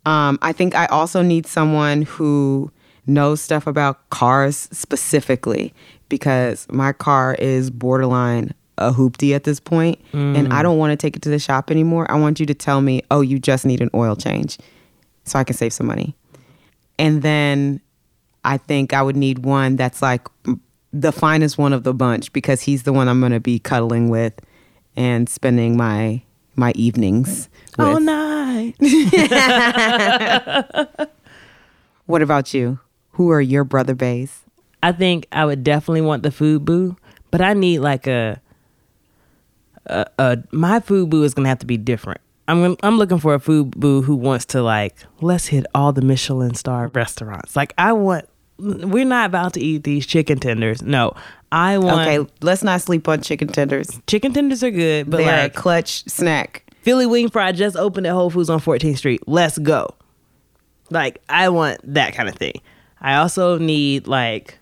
Um, 0.04 0.38
I 0.42 0.52
think 0.52 0.74
I 0.74 0.86
also 0.86 1.22
need 1.22 1.46
someone 1.46 2.02
who 2.02 2.72
knows 3.06 3.40
stuff 3.40 3.66
about 3.66 4.08
cars 4.10 4.68
specifically 4.72 5.72
because 6.08 6.66
my 6.70 6.92
car 6.92 7.34
is 7.38 7.70
borderline 7.70 8.54
a 8.78 8.90
hoopty 8.90 9.34
at 9.34 9.44
this 9.44 9.60
point, 9.60 10.00
and 10.12 10.52
I 10.52 10.62
don't 10.62 10.78
want 10.78 10.90
to 10.92 10.96
take 10.96 11.14
it 11.14 11.22
to 11.22 11.28
the 11.28 11.38
shop 11.38 11.70
anymore. 11.70 12.10
I 12.10 12.18
want 12.18 12.40
you 12.40 12.46
to 12.46 12.54
tell 12.54 12.80
me, 12.80 13.02
oh, 13.10 13.20
you 13.20 13.38
just 13.38 13.64
need 13.66 13.80
an 13.80 13.90
oil 13.94 14.16
change, 14.16 14.58
so 15.24 15.38
I 15.38 15.44
can 15.44 15.56
save 15.56 15.72
some 15.72 15.86
money. 15.86 16.16
And 16.98 17.22
then 17.22 17.80
I 18.44 18.58
think 18.58 18.92
I 18.92 19.02
would 19.02 19.16
need 19.16 19.40
one 19.40 19.76
that's 19.76 20.02
like 20.02 20.26
the 20.92 21.12
finest 21.12 21.58
one 21.58 21.72
of 21.72 21.84
the 21.84 21.94
bunch 21.94 22.32
because 22.32 22.62
he's 22.62 22.82
the 22.82 22.92
one 22.92 23.08
I'm 23.08 23.20
going 23.20 23.32
to 23.32 23.40
be 23.40 23.58
cuddling 23.58 24.08
with 24.08 24.34
and 24.96 25.28
spending 25.28 25.76
my 25.76 26.22
my 26.54 26.72
evenings 26.74 27.48
with. 27.78 27.86
All 27.86 28.00
night. 28.00 28.74
What 32.06 32.22
about 32.22 32.52
you? 32.52 32.80
Who 33.12 33.30
are 33.30 33.40
your 33.40 33.64
brother 33.64 33.94
bays? 33.94 34.40
I 34.82 34.92
think 34.92 35.26
I 35.32 35.46
would 35.46 35.62
definitely 35.62 36.00
want 36.00 36.22
the 36.22 36.30
food 36.30 36.64
boo, 36.64 36.96
but 37.30 37.40
I 37.40 37.54
need 37.54 37.78
like 37.78 38.06
a, 38.06 38.40
a, 39.86 40.06
a 40.18 40.38
my 40.50 40.80
food 40.80 41.10
boo 41.10 41.22
is 41.22 41.34
gonna 41.34 41.48
have 41.48 41.60
to 41.60 41.66
be 41.66 41.76
different. 41.76 42.20
I'm 42.48 42.76
I'm 42.82 42.98
looking 42.98 43.18
for 43.18 43.34
a 43.34 43.40
food 43.40 43.70
boo 43.72 44.02
who 44.02 44.16
wants 44.16 44.44
to 44.46 44.62
like 44.62 44.96
let's 45.20 45.46
hit 45.46 45.64
all 45.74 45.92
the 45.92 46.02
Michelin 46.02 46.54
star 46.54 46.88
restaurants. 46.88 47.54
Like 47.56 47.72
I 47.78 47.92
want, 47.92 48.28
we're 48.58 49.04
not 49.04 49.26
about 49.26 49.54
to 49.54 49.60
eat 49.60 49.84
these 49.84 50.06
chicken 50.06 50.38
tenders. 50.38 50.82
No, 50.82 51.14
I 51.50 51.78
want. 51.78 52.08
Okay, 52.08 52.30
let's 52.40 52.62
not 52.62 52.80
sleep 52.80 53.08
on 53.08 53.20
chicken 53.22 53.48
tenders. 53.48 54.00
Chicken 54.06 54.32
tenders 54.32 54.62
are 54.64 54.70
good, 54.70 55.08
but 55.10 55.18
They're 55.18 55.42
like 55.44 55.56
a 55.56 55.60
clutch 55.60 56.04
snack. 56.04 56.64
Philly 56.82 57.06
Wing 57.06 57.30
Fry 57.30 57.52
just 57.52 57.76
opened 57.76 58.06
at 58.06 58.12
Whole 58.12 58.28
Foods 58.30 58.50
on 58.50 58.58
14th 58.58 58.98
Street. 58.98 59.22
Let's 59.28 59.56
go. 59.56 59.94
Like, 60.90 61.22
I 61.28 61.48
want 61.48 61.80
that 61.94 62.12
kind 62.12 62.28
of 62.28 62.34
thing. 62.34 62.60
I 63.00 63.16
also 63.16 63.56
need 63.58 64.08
like 64.08 64.58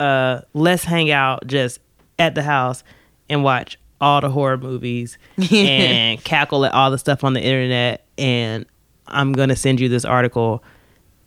uh, 0.00 0.40
let's 0.52 0.84
hang 0.84 1.10
out 1.10 1.46
just 1.46 1.80
at 2.18 2.34
the 2.34 2.42
house 2.42 2.82
and 3.28 3.42
watch 3.44 3.78
all 4.00 4.20
the 4.20 4.30
horror 4.30 4.56
movies 4.56 5.18
and 5.52 6.22
cackle 6.24 6.64
at 6.64 6.72
all 6.72 6.90
the 6.90 6.98
stuff 6.98 7.24
on 7.24 7.32
the 7.32 7.42
internet. 7.42 8.04
And 8.18 8.66
I'm 9.06 9.32
gonna 9.32 9.56
send 9.56 9.80
you 9.80 9.88
this 9.88 10.04
article, 10.04 10.62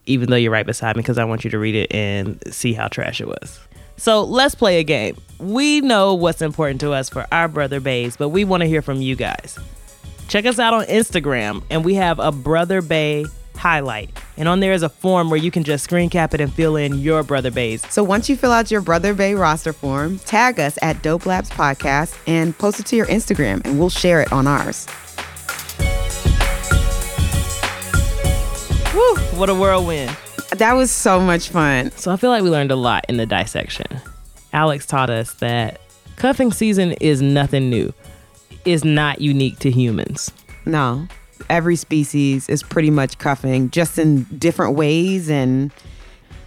even 0.06 0.30
though 0.30 0.36
you're 0.36 0.52
right 0.52 0.66
beside 0.66 0.96
me, 0.96 1.02
because 1.02 1.18
I 1.18 1.24
want 1.26 1.44
you 1.44 1.50
to 1.52 1.60
read 1.60 1.76
it 1.76 1.94
and 1.94 2.42
see 2.54 2.74
how 2.74 2.88
trash 2.88 3.22
it 3.22 3.28
was. 3.28 3.60
So 3.98 4.24
let's 4.24 4.54
play 4.54 4.80
a 4.80 4.84
game. 4.84 5.18
We 5.40 5.82
know 5.82 6.14
what's 6.14 6.42
important 6.42 6.80
to 6.82 6.92
us 6.92 7.10
for 7.10 7.26
our 7.32 7.48
brother 7.48 7.80
bays, 7.80 8.16
but 8.16 8.30
we 8.30 8.46
want 8.46 8.62
to 8.62 8.68
hear 8.68 8.84
from 8.84 9.02
you 9.02 9.16
guys. 9.16 9.58
Check 10.28 10.46
us 10.46 10.60
out 10.60 10.74
on 10.74 10.86
Instagram, 10.86 11.64
and 11.70 11.84
we 11.84 11.96
have 11.96 12.20
a 12.20 12.32
Brother 12.32 12.82
Bay 12.82 13.26
highlight. 13.56 14.12
And 14.38 14.48
on 14.48 14.60
there 14.60 14.74
is 14.74 14.84
a 14.84 14.90
form 14.90 15.32
where 15.32 15.40
you 15.40 15.50
can 15.50 15.64
just 15.64 15.84
screen 15.84 16.12
cap 16.12 16.34
it 16.36 16.42
and 16.42 16.54
fill 16.54 16.76
in 16.76 17.00
your 17.00 17.24
Brother 17.24 17.50
Bays. 17.50 17.84
So 17.92 18.04
once 18.04 18.30
you 18.30 18.38
fill 18.38 18.52
out 18.52 18.70
your 18.70 18.82
Brother 18.82 19.16
Bay 19.16 19.34
roster 19.34 19.74
form, 19.74 20.20
tag 20.20 20.60
us 20.60 20.78
at 20.84 21.02
Dope 21.02 21.26
Labs 21.26 21.50
Podcast 21.50 22.16
and 22.28 22.56
post 22.58 22.80
it 22.80 22.86
to 22.88 22.96
your 22.96 23.08
Instagram, 23.08 23.66
and 23.66 23.80
we'll 23.80 23.90
share 23.90 24.22
it 24.22 24.32
on 24.32 24.46
ours. 24.46 24.86
Woo, 28.94 29.16
what 29.40 29.50
a 29.50 29.56
whirlwind. 29.56 30.16
That 30.52 30.74
was 30.74 30.92
so 30.92 31.20
much 31.20 31.50
fun. 31.50 31.92
So 31.92 32.12
I 32.12 32.18
feel 32.18 32.30
like 32.30 32.44
we 32.44 32.50
learned 32.50 32.72
a 32.72 32.76
lot 32.76 33.06
in 33.10 33.18
the 33.18 33.26
dissection. 33.26 33.88
Alex 34.54 34.86
taught 34.86 35.10
us 35.10 35.34
that 35.36 35.82
cuffing 36.16 36.52
season 36.52 36.94
is 36.94 37.22
nothing 37.22 37.70
new. 37.70 37.94
Is 38.66 38.84
not 38.84 39.22
unique 39.22 39.60
to 39.60 39.72
humans. 39.72 40.32
No. 40.66 41.08
Every 41.50 41.76
species 41.76 42.50
is 42.50 42.64
pretty 42.64 42.90
much 42.90 43.18
cuffing, 43.18 43.70
just 43.70 43.98
in 43.98 44.24
different 44.24 44.76
ways. 44.76 45.30
And 45.30 45.72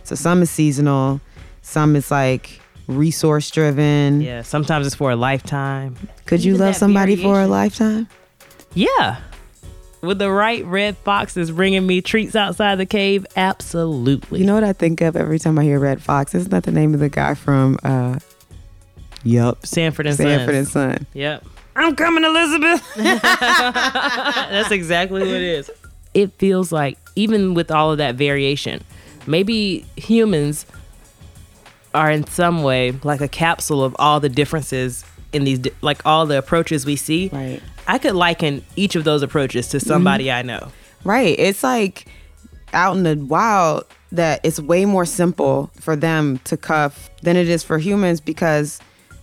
so 0.04 0.14
some 0.14 0.42
is 0.42 0.50
seasonal, 0.50 1.20
some 1.62 1.96
is 1.96 2.10
like 2.10 2.60
resource 2.86 3.50
driven. 3.50 4.20
Yeah, 4.20 4.42
sometimes 4.42 4.86
it's 4.86 4.96
for 4.96 5.10
a 5.10 5.16
lifetime. 5.16 5.96
Could 6.26 6.44
you 6.44 6.54
Even 6.54 6.66
love 6.66 6.74
that 6.74 6.78
somebody 6.78 7.16
for 7.16 7.40
a 7.40 7.46
lifetime? 7.46 8.08
Yeah. 8.74 9.20
With 10.02 10.18
the 10.18 10.30
right 10.30 10.64
red 10.64 10.96
foxes 10.96 11.50
bringing 11.50 11.86
me 11.86 12.00
treats 12.00 12.34
outside 12.34 12.76
the 12.76 12.86
cave, 12.86 13.26
absolutely. 13.36 14.40
You 14.40 14.46
know 14.46 14.54
what 14.54 14.64
I 14.64 14.72
think 14.72 15.02
of 15.02 15.14
every 15.14 15.38
time 15.38 15.58
I 15.58 15.64
hear 15.64 15.78
Redd 15.78 16.00
Foxx? 16.00 16.34
Isn't 16.34 16.50
that 16.50 16.62
the 16.62 16.72
name 16.72 16.94
of 16.94 17.00
the 17.00 17.10
guy 17.10 17.34
from 17.34 17.78
uh 17.84 18.18
Yup. 19.22 19.66
Sanford 19.66 20.06
and 20.06 20.16
Sanford 20.16 20.54
and 20.54 20.68
Son. 20.68 21.06
Yep. 21.14 21.44
I'm 21.80 21.96
coming, 21.96 22.24
Elizabeth. 22.24 22.94
That's 22.96 24.70
exactly 24.70 25.20
what 25.20 25.28
it 25.30 25.42
is. 25.42 25.70
It 26.14 26.32
feels 26.34 26.72
like, 26.72 26.98
even 27.16 27.54
with 27.54 27.70
all 27.70 27.92
of 27.92 27.98
that 27.98 28.16
variation, 28.16 28.82
maybe 29.26 29.84
humans 29.96 30.66
are 31.94 32.10
in 32.10 32.26
some 32.26 32.62
way 32.62 32.92
like 33.02 33.20
a 33.20 33.28
capsule 33.28 33.82
of 33.82 33.96
all 33.98 34.20
the 34.20 34.28
differences 34.28 35.04
in 35.32 35.44
these, 35.44 35.60
like 35.82 36.04
all 36.04 36.26
the 36.26 36.38
approaches 36.38 36.84
we 36.86 36.96
see. 36.96 37.30
Right. 37.32 37.60
I 37.86 37.98
could 37.98 38.14
liken 38.14 38.64
each 38.76 38.94
of 38.96 39.04
those 39.04 39.22
approaches 39.22 39.68
to 39.68 39.80
somebody 39.80 40.26
Mm-hmm. 40.26 40.38
I 40.38 40.42
know. 40.42 40.68
Right. 41.04 41.38
It's 41.38 41.62
like 41.62 42.06
out 42.72 42.96
in 42.96 43.02
the 43.02 43.16
wild 43.16 43.84
that 44.12 44.40
it's 44.44 44.60
way 44.60 44.84
more 44.84 45.04
simple 45.04 45.70
for 45.80 45.96
them 45.96 46.38
to 46.44 46.56
cuff 46.56 47.10
than 47.22 47.36
it 47.36 47.48
is 47.48 47.62
for 47.62 47.78
humans 47.78 48.20
because 48.20 48.80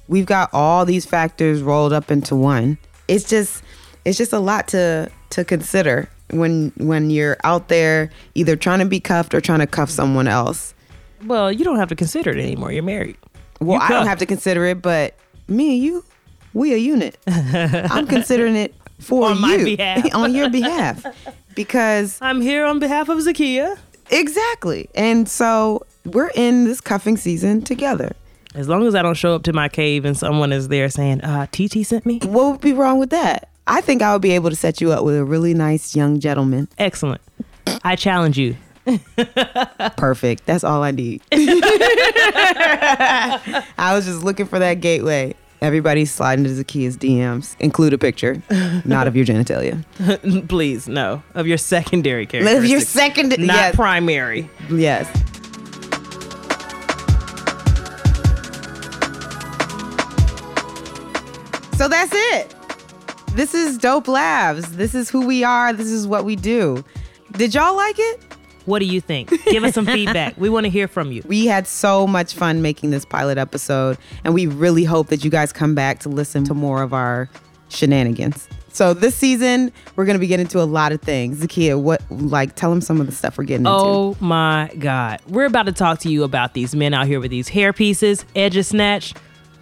we've 0.08 0.26
got 0.26 0.50
all 0.54 0.86
these 0.86 1.06
factors 1.06 1.62
rolled 1.62 1.94
up 1.94 2.12
into 2.12 2.36
one. 2.36 2.78
It's 3.08 3.28
just 3.28 3.64
it's 4.06 4.18
just 4.18 4.34
a 4.34 4.40
lot 4.40 4.68
to 4.70 5.10
to 5.32 5.44
consider 5.44 6.10
when 6.32 6.72
when 6.78 7.10
you're 7.10 7.38
out 7.44 7.68
there 7.68 8.10
either 8.36 8.56
trying 8.56 8.80
to 8.80 8.86
be 8.86 9.00
cuffed 9.00 9.34
or 9.34 9.42
trying 9.42 9.60
to 9.60 9.68
cuff 9.68 9.90
someone 9.90 10.28
else. 10.28 10.74
Well, 11.26 11.52
you 11.52 11.64
don't 11.66 11.78
have 11.78 11.90
to 11.90 11.96
consider 11.96 12.32
it 12.32 12.38
anymore. 12.38 12.72
You're 12.72 12.84
married. 12.84 13.18
Well, 13.60 13.80
You 13.80 13.86
I 13.86 13.90
don't 13.90 14.08
have 14.08 14.20
to 14.20 14.26
consider 14.26 14.66
it, 14.66 14.82
but 14.82 15.16
me 15.48 15.74
and 15.76 15.84
you, 15.84 16.06
we 16.54 16.74
a 16.74 16.78
unit. 16.78 17.18
I'm 17.28 18.06
considering 18.08 18.56
it 18.56 18.76
for 19.00 19.30
On 19.32 19.38
you 19.38 19.78
on 20.14 20.34
your 20.34 20.50
behalf 20.50 21.06
because 21.56 22.20
I'm 22.22 22.42
here 22.42 22.66
on 22.66 22.80
behalf 22.80 23.10
of 23.10 23.18
Zakiya. 23.20 23.78
Exactly. 24.10 24.90
And 24.96 25.28
so 25.28 25.86
we're 26.06 26.32
in 26.36 26.64
this 26.66 26.82
cuffing 26.82 27.18
season 27.18 27.62
together. 27.62 28.16
As 28.58 28.68
long 28.68 28.88
as 28.88 28.96
I 28.96 29.04
don't 29.04 29.14
show 29.14 29.36
up 29.36 29.44
to 29.44 29.54
my 29.54 29.70
cave 29.70 30.04
and 30.04 30.18
someone 30.18 30.52
is 30.52 30.68
there 30.68 30.90
saying, 30.90 31.22
uh, 31.22 31.46
TT 31.52 31.86
sent 31.86 32.08
me. 32.08 32.18
What 32.24 32.52
would 32.54 32.62
be 32.62 32.74
wrong 32.74 32.98
with 32.98 33.12
that? 33.12 33.50
I 33.68 33.82
think 33.82 34.02
I 34.02 34.14
would 34.14 34.24
be 34.24 34.32
able 34.32 34.50
to 34.50 34.56
set 34.56 34.82
you 34.82 34.92
up 34.92 35.04
with 35.04 35.16
a 35.16 35.24
really 35.24 35.54
nice 35.54 35.96
young 35.96 36.20
gentleman. 36.20 36.68
Excellent. 36.80 37.22
I 37.84 37.96
challenge 37.96 38.40
you. 38.40 38.56
Perfect. 39.96 40.48
That's 40.48 40.64
all 40.64 40.82
I 40.82 40.90
need. 40.90 41.22
I 43.78 43.92
was 43.94 44.06
just 44.06 44.24
looking 44.24 44.48
for 44.48 44.58
that 44.58 44.82
gateway. 44.82 45.36
Everybody's 45.62 46.12
sliding 46.12 46.46
into 46.46 46.64
Zakiya's 46.64 46.98
DMs. 46.98 47.56
Include 47.60 47.94
a 47.94 47.98
picture, 48.00 48.42
not 48.86 49.08
of 49.08 49.16
your 49.16 49.26
genitalia. 49.26 49.84
Please, 50.50 50.88
no. 50.88 51.22
Of 51.36 51.46
your 51.46 51.58
secondary 51.58 52.26
character. 52.26 52.58
Of 52.58 52.66
your 52.66 52.80
second, 52.80 53.30
Not 53.38 53.56
yes. 53.56 53.76
primary. 53.76 54.50
Yes. 54.70 55.08
So 61.78 61.88
that's 61.88 62.12
it. 62.12 62.56
This 63.36 63.54
is 63.54 63.78
Dope 63.78 64.08
Labs. 64.08 64.78
This 64.78 64.96
is 64.96 65.12
who 65.12 65.28
we 65.28 65.44
are. 65.44 65.72
This 65.74 65.92
is 65.92 66.08
what 66.08 66.26
we 66.26 66.36
do. 66.36 66.84
Did 67.34 67.54
y'all 67.54 67.76
like 67.76 68.00
it? 68.00 68.24
What 68.66 68.80
do 68.80 68.86
you 68.86 69.00
think? 69.00 69.30
Give 69.46 69.64
us 69.64 69.76
some 69.76 69.86
feedback. 69.98 70.36
We 70.40 70.50
want 70.50 70.64
to 70.64 70.72
hear 70.72 70.88
from 70.88 71.12
you. 71.12 71.22
We 71.28 71.46
had 71.46 71.68
so 71.68 72.08
much 72.08 72.34
fun 72.34 72.64
making 72.64 72.90
this 72.90 73.06
pilot 73.06 73.38
episode, 73.38 74.00
and 74.24 74.34
we 74.34 74.48
really 74.48 74.86
hope 74.86 75.10
that 75.10 75.24
you 75.24 75.30
guys 75.30 75.54
come 75.54 75.76
back 75.76 76.00
to 76.00 76.10
listen 76.10 76.44
to 76.46 76.56
more 76.56 76.82
of 76.82 76.96
our 76.96 77.30
shenanigans. 77.70 78.50
So 78.74 78.96
this 78.96 79.14
season, 79.14 79.72
we're 79.96 80.06
gonna 80.06 80.18
be 80.18 80.26
getting 80.26 80.48
into 80.48 80.60
a 80.60 80.66
lot 80.66 80.92
of 80.94 81.02
things. 81.04 81.42
Zakiya, 81.42 81.80
what 81.80 82.02
like 82.10 82.56
tell 82.56 82.72
them 82.72 82.82
some 82.82 83.00
of 83.00 83.06
the 83.06 83.14
stuff 83.14 83.38
we're 83.38 83.44
getting 83.44 83.68
into. 83.68 83.78
Oh 83.78 84.18
my 84.20 84.72
God. 84.80 85.22
We're 85.28 85.46
about 85.46 85.68
to 85.68 85.74
talk 85.74 86.00
to 86.00 86.10
you 86.10 86.24
about 86.24 86.56
these 86.56 86.74
men 86.74 86.96
out 86.96 87.06
here 87.06 87.20
with 87.20 87.30
these 87.30 87.48
hair 87.50 87.72
pieces, 87.72 88.26
edges 88.36 88.70
snatched. 88.70 89.18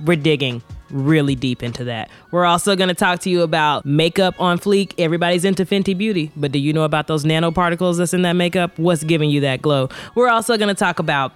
We're 0.05 0.15
digging 0.15 0.63
really 0.89 1.35
deep 1.35 1.63
into 1.63 1.83
that. 1.85 2.09
We're 2.31 2.45
also 2.45 2.75
going 2.75 2.89
to 2.89 2.95
talk 2.95 3.19
to 3.21 3.29
you 3.29 3.41
about 3.41 3.85
makeup 3.85 4.39
on 4.39 4.59
fleek. 4.59 4.93
Everybody's 4.97 5.45
into 5.45 5.65
Fenty 5.65 5.97
Beauty, 5.97 6.31
but 6.35 6.51
do 6.51 6.59
you 6.59 6.73
know 6.73 6.83
about 6.83 7.07
those 7.07 7.25
nanoparticles 7.25 7.97
that's 7.97 8.13
in 8.13 8.21
that 8.23 8.33
makeup? 8.33 8.77
What's 8.77 9.03
giving 9.03 9.29
you 9.29 9.41
that 9.41 9.61
glow? 9.61 9.89
We're 10.15 10.29
also 10.29 10.57
going 10.57 10.73
to 10.73 10.79
talk 10.79 10.99
about 10.99 11.33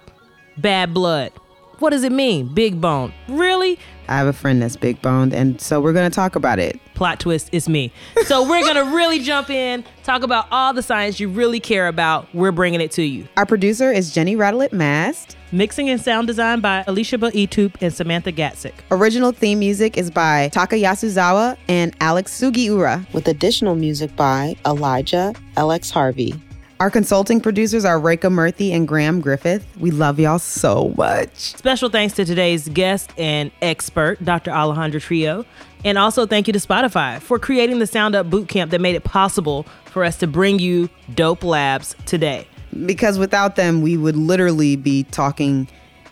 bad 0.56 0.94
blood. 0.94 1.32
What 1.78 1.90
does 1.90 2.04
it 2.04 2.12
mean? 2.12 2.52
Big 2.52 2.80
bone. 2.80 3.12
Really? 3.28 3.78
I 4.10 4.16
have 4.18 4.26
a 4.26 4.32
friend 4.32 4.60
that's 4.60 4.76
big 4.76 5.00
boned, 5.00 5.32
and 5.32 5.60
so 5.60 5.80
we're 5.80 5.92
gonna 5.92 6.10
talk 6.10 6.36
about 6.36 6.58
it. 6.58 6.78
Plot 6.94 7.18
twist, 7.18 7.48
it's 7.52 7.66
me. 7.66 7.92
So 8.26 8.46
we're 8.46 8.60
going 8.60 8.74
to 8.90 8.94
really 8.94 9.20
jump 9.20 9.48
in, 9.48 9.84
talk 10.02 10.22
about 10.22 10.46
all 10.50 10.74
the 10.74 10.82
science 10.82 11.18
you 11.18 11.30
really 11.30 11.58
care 11.58 11.88
about. 11.88 12.28
We're 12.34 12.52
bringing 12.52 12.82
it 12.82 12.90
to 12.92 13.02
you. 13.02 13.26
Our 13.38 13.46
producer 13.46 13.90
is 13.90 14.12
Jenny 14.12 14.36
Radelet 14.36 14.72
Mast. 14.72 15.38
Mixing 15.50 15.88
and 15.88 15.98
sound 15.98 16.26
design 16.26 16.60
by 16.60 16.84
Alicia 16.86 17.16
Etup 17.16 17.78
and 17.80 17.94
Samantha 17.94 18.32
Gatzik. 18.32 18.74
Original 18.90 19.32
theme 19.32 19.60
music 19.60 19.96
is 19.96 20.10
by 20.10 20.48
Taka 20.50 20.76
Yasuzawa 20.76 21.56
and 21.68 21.96
Alex 22.00 22.38
Sugiura, 22.38 23.10
with 23.14 23.28
additional 23.28 23.74
music 23.76 24.14
by 24.14 24.54
Elijah 24.66 25.32
LX 25.56 25.90
Harvey. 25.90 26.34
Our 26.80 26.90
consulting 26.90 27.42
producers 27.42 27.84
are 27.84 28.00
Rekha 28.00 28.32
Murthy 28.32 28.74
and 28.74 28.88
Graham 28.88 29.20
Griffith. 29.20 29.66
We 29.76 29.90
love 29.90 30.18
y'all 30.18 30.38
so 30.38 30.94
much. 30.96 31.36
Special 31.36 31.90
thanks 31.90 32.14
to 32.14 32.24
today's 32.24 32.70
guest 32.70 33.10
and 33.18 33.50
expert, 33.60 34.24
Dr. 34.24 34.50
Alejandro 34.50 34.98
Trio. 34.98 35.44
And 35.84 35.98
also 35.98 36.24
thank 36.24 36.46
you 36.46 36.54
to 36.54 36.58
Spotify 36.58 37.20
for 37.20 37.38
creating 37.38 37.80
the 37.80 37.86
Sound 37.86 38.14
Up 38.14 38.28
Bootcamp 38.28 38.70
that 38.70 38.80
made 38.80 38.94
it 38.94 39.04
possible 39.04 39.66
for 39.84 40.04
us 40.04 40.16
to 40.20 40.26
bring 40.26 40.58
you 40.58 40.88
Dope 41.14 41.44
Labs 41.44 41.94
today. 42.06 42.48
Because 42.86 43.18
without 43.18 43.56
them, 43.56 43.82
we 43.82 43.98
would 43.98 44.16
literally 44.16 44.74
be 44.76 45.02
talking 45.02 45.68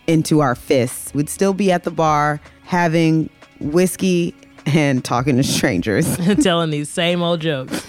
into 0.06 0.40
our 0.40 0.54
fists. 0.54 1.14
We'd 1.14 1.30
still 1.30 1.54
be 1.54 1.72
at 1.72 1.84
the 1.84 1.90
bar 1.90 2.42
having 2.64 3.30
whiskey 3.58 4.34
and 4.68 5.04
talking 5.04 5.36
to 5.36 5.42
strangers. 5.42 6.16
telling 6.42 6.70
these 6.70 6.88
same 6.88 7.22
old 7.22 7.40
jokes. 7.40 7.86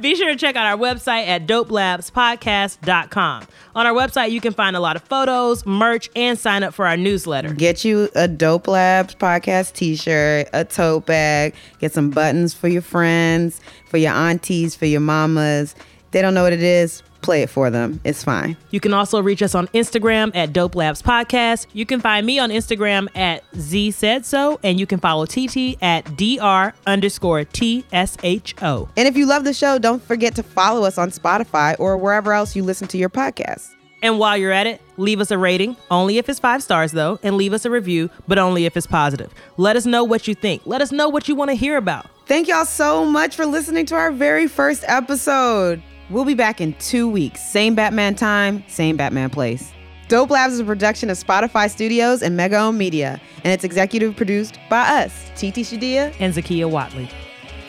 Be 0.00 0.14
sure 0.14 0.30
to 0.30 0.36
check 0.36 0.56
out 0.56 0.66
our 0.66 0.76
website 0.76 1.26
at 1.26 1.46
dopelabspodcast.com. 1.46 3.46
On 3.74 3.86
our 3.86 3.94
website, 3.94 4.30
you 4.30 4.40
can 4.40 4.52
find 4.52 4.76
a 4.76 4.80
lot 4.80 4.96
of 4.96 5.02
photos, 5.02 5.64
merch, 5.64 6.10
and 6.14 6.38
sign 6.38 6.62
up 6.62 6.74
for 6.74 6.86
our 6.86 6.96
newsletter. 6.96 7.52
Get 7.54 7.84
you 7.84 8.08
a 8.14 8.28
Dope 8.28 8.68
Labs 8.68 9.14
podcast 9.14 9.74
t 9.74 9.96
shirt, 9.96 10.48
a 10.52 10.64
tote 10.64 11.06
bag, 11.06 11.54
get 11.78 11.92
some 11.92 12.10
buttons 12.10 12.54
for 12.54 12.68
your 12.68 12.82
friends, 12.82 13.60
for 13.88 13.96
your 13.96 14.12
aunties, 14.12 14.76
for 14.76 14.86
your 14.86 15.00
mamas. 15.00 15.74
They 16.10 16.20
don't 16.20 16.34
know 16.34 16.42
what 16.42 16.52
it 16.52 16.62
is, 16.62 17.02
play 17.22 17.42
it 17.42 17.50
for 17.50 17.70
them. 17.70 18.00
It's 18.04 18.22
fine. 18.24 18.56
You 18.70 18.80
can 18.80 18.92
also 18.92 19.22
reach 19.22 19.42
us 19.42 19.54
on 19.54 19.68
Instagram 19.68 20.34
at 20.34 20.52
Dope 20.52 20.74
Labs 20.74 21.02
Podcast. 21.02 21.66
You 21.72 21.86
can 21.86 22.00
find 22.00 22.26
me 22.26 22.38
on 22.38 22.50
Instagram 22.50 23.08
at 23.16 23.44
Z 23.56 23.92
Said 23.92 24.26
So, 24.26 24.60
and 24.62 24.78
you 24.78 24.86
can 24.86 24.98
follow 25.00 25.24
TT 25.26 25.82
at 25.82 26.04
DR 26.16 26.74
underscore 26.86 27.44
TSHO. 27.44 28.88
And 28.96 29.08
if 29.08 29.16
you 29.16 29.26
love 29.26 29.44
the 29.44 29.54
show, 29.54 29.78
don't 29.78 30.02
forget 30.02 30.34
to 30.34 30.42
follow 30.42 30.84
us 30.84 30.98
on 30.98 31.10
Spotify 31.10 31.76
or 31.78 31.96
wherever 31.96 32.32
else 32.32 32.54
you 32.54 32.62
listen 32.62 32.88
to 32.88 32.98
your 32.98 33.10
podcasts. 33.10 33.74
And 34.02 34.18
while 34.18 34.36
you're 34.36 34.50
at 34.50 34.66
it, 34.66 34.80
leave 34.96 35.20
us 35.20 35.30
a 35.30 35.38
rating, 35.38 35.76
only 35.88 36.18
if 36.18 36.28
it's 36.28 36.40
five 36.40 36.62
stars 36.62 36.90
though, 36.90 37.20
and 37.22 37.36
leave 37.36 37.52
us 37.52 37.64
a 37.64 37.70
review, 37.70 38.10
but 38.26 38.36
only 38.36 38.66
if 38.66 38.76
it's 38.76 38.86
positive. 38.86 39.32
Let 39.56 39.76
us 39.76 39.86
know 39.86 40.02
what 40.02 40.26
you 40.26 40.34
think. 40.34 40.62
Let 40.66 40.82
us 40.82 40.90
know 40.90 41.08
what 41.08 41.28
you 41.28 41.36
want 41.36 41.50
to 41.50 41.54
hear 41.54 41.76
about. 41.76 42.06
Thank 42.26 42.48
y'all 42.48 42.64
so 42.64 43.04
much 43.04 43.36
for 43.36 43.46
listening 43.46 43.86
to 43.86 43.94
our 43.94 44.10
very 44.10 44.48
first 44.48 44.84
episode. 44.88 45.82
We'll 46.12 46.26
be 46.26 46.34
back 46.34 46.60
in 46.60 46.74
two 46.74 47.08
weeks. 47.08 47.40
Same 47.40 47.74
Batman 47.74 48.14
time, 48.14 48.62
same 48.68 48.98
Batman 48.98 49.30
place. 49.30 49.72
Dope 50.08 50.28
Labs 50.28 50.52
is 50.52 50.60
a 50.60 50.64
production 50.64 51.08
of 51.08 51.16
Spotify 51.16 51.70
Studios 51.70 52.22
and 52.22 52.36
Mega 52.36 52.58
Ohm 52.58 52.76
Media, 52.76 53.18
and 53.44 53.52
it's 53.52 53.64
executive 53.64 54.14
produced 54.14 54.58
by 54.68 54.82
us, 54.82 55.30
Titi 55.36 55.64
Shodiya 55.64 56.14
and 56.20 56.34
Zakiya 56.34 56.70
Whatley. 56.70 57.08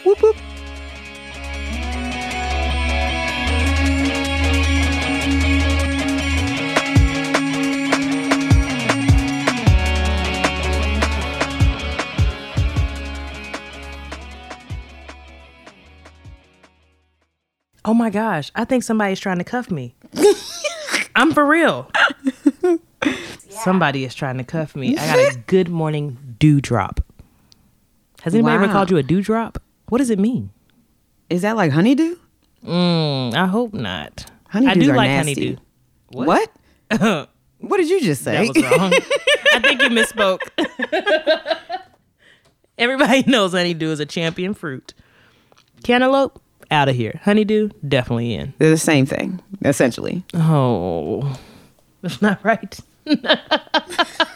Whoop 0.04 0.22
whoop. 0.22 0.36
Oh 17.94 17.96
my 17.96 18.10
gosh, 18.10 18.52
I 18.56 18.66
think 18.66 18.82
somebody's 18.82 19.20
trying 19.20 19.38
to 19.38 19.44
cuff 19.44 19.70
me. 19.70 19.94
I'm 21.16 21.32
for 21.32 21.46
real. 21.46 21.92
Somebody 23.50 24.04
is 24.04 24.16
trying 24.16 24.40
to 24.40 24.44
cuff 24.44 24.76
me. 24.76 24.98
I 24.98 25.06
got 25.06 25.36
a 25.36 25.38
good 25.46 25.70
morning 25.70 26.18
dewdrop. 26.40 27.02
Has 28.24 28.34
anybody 28.34 28.56
ever 28.56 28.68
called 28.68 28.90
you 28.90 28.98
a 28.98 29.04
dewdrop? 29.04 29.62
What 29.90 30.00
does 30.00 30.10
it 30.10 30.18
mean? 30.18 30.50
Is 31.30 31.44
that 31.44 31.56
like 31.56 31.72
honeydew? 31.72 32.16
Mm, 32.66 33.36
I 33.36 33.46
hope 33.46 33.76
not. 33.76 34.26
I 34.52 34.62
Honeydews 34.62 34.82
do 34.86 34.92
are 34.92 34.96
like 34.96 35.10
nasty. 35.10 35.34
honeydew. 35.34 35.62
What? 36.14 36.52
what 37.60 37.78
did 37.78 37.92
you 37.92 38.02
just 38.02 38.24
say? 38.24 38.48
That 38.48 38.56
was 38.56 38.80
wrong. 38.80 38.92
I 39.54 39.60
think 39.60 39.84
you 39.84 39.90
misspoke. 39.90 40.40
Everybody 42.80 43.22
knows 43.28 43.52
honeydew 43.52 43.92
is 43.92 44.00
a 44.00 44.08
champion 44.08 44.56
fruit. 44.56 44.96
Cantaloupe, 45.84 46.42
out 46.74 46.90
of 46.90 46.96
here. 46.96 47.22
Honeydew, 47.24 47.70
definitely 47.88 48.34
in. 48.34 48.54
They're 48.58 48.70
the 48.70 48.78
same 48.78 49.06
thing, 49.06 49.42
essentially. 49.64 50.24
Oh, 50.34 51.40
that's 52.02 52.22
not 52.22 52.44
right. 52.44 52.78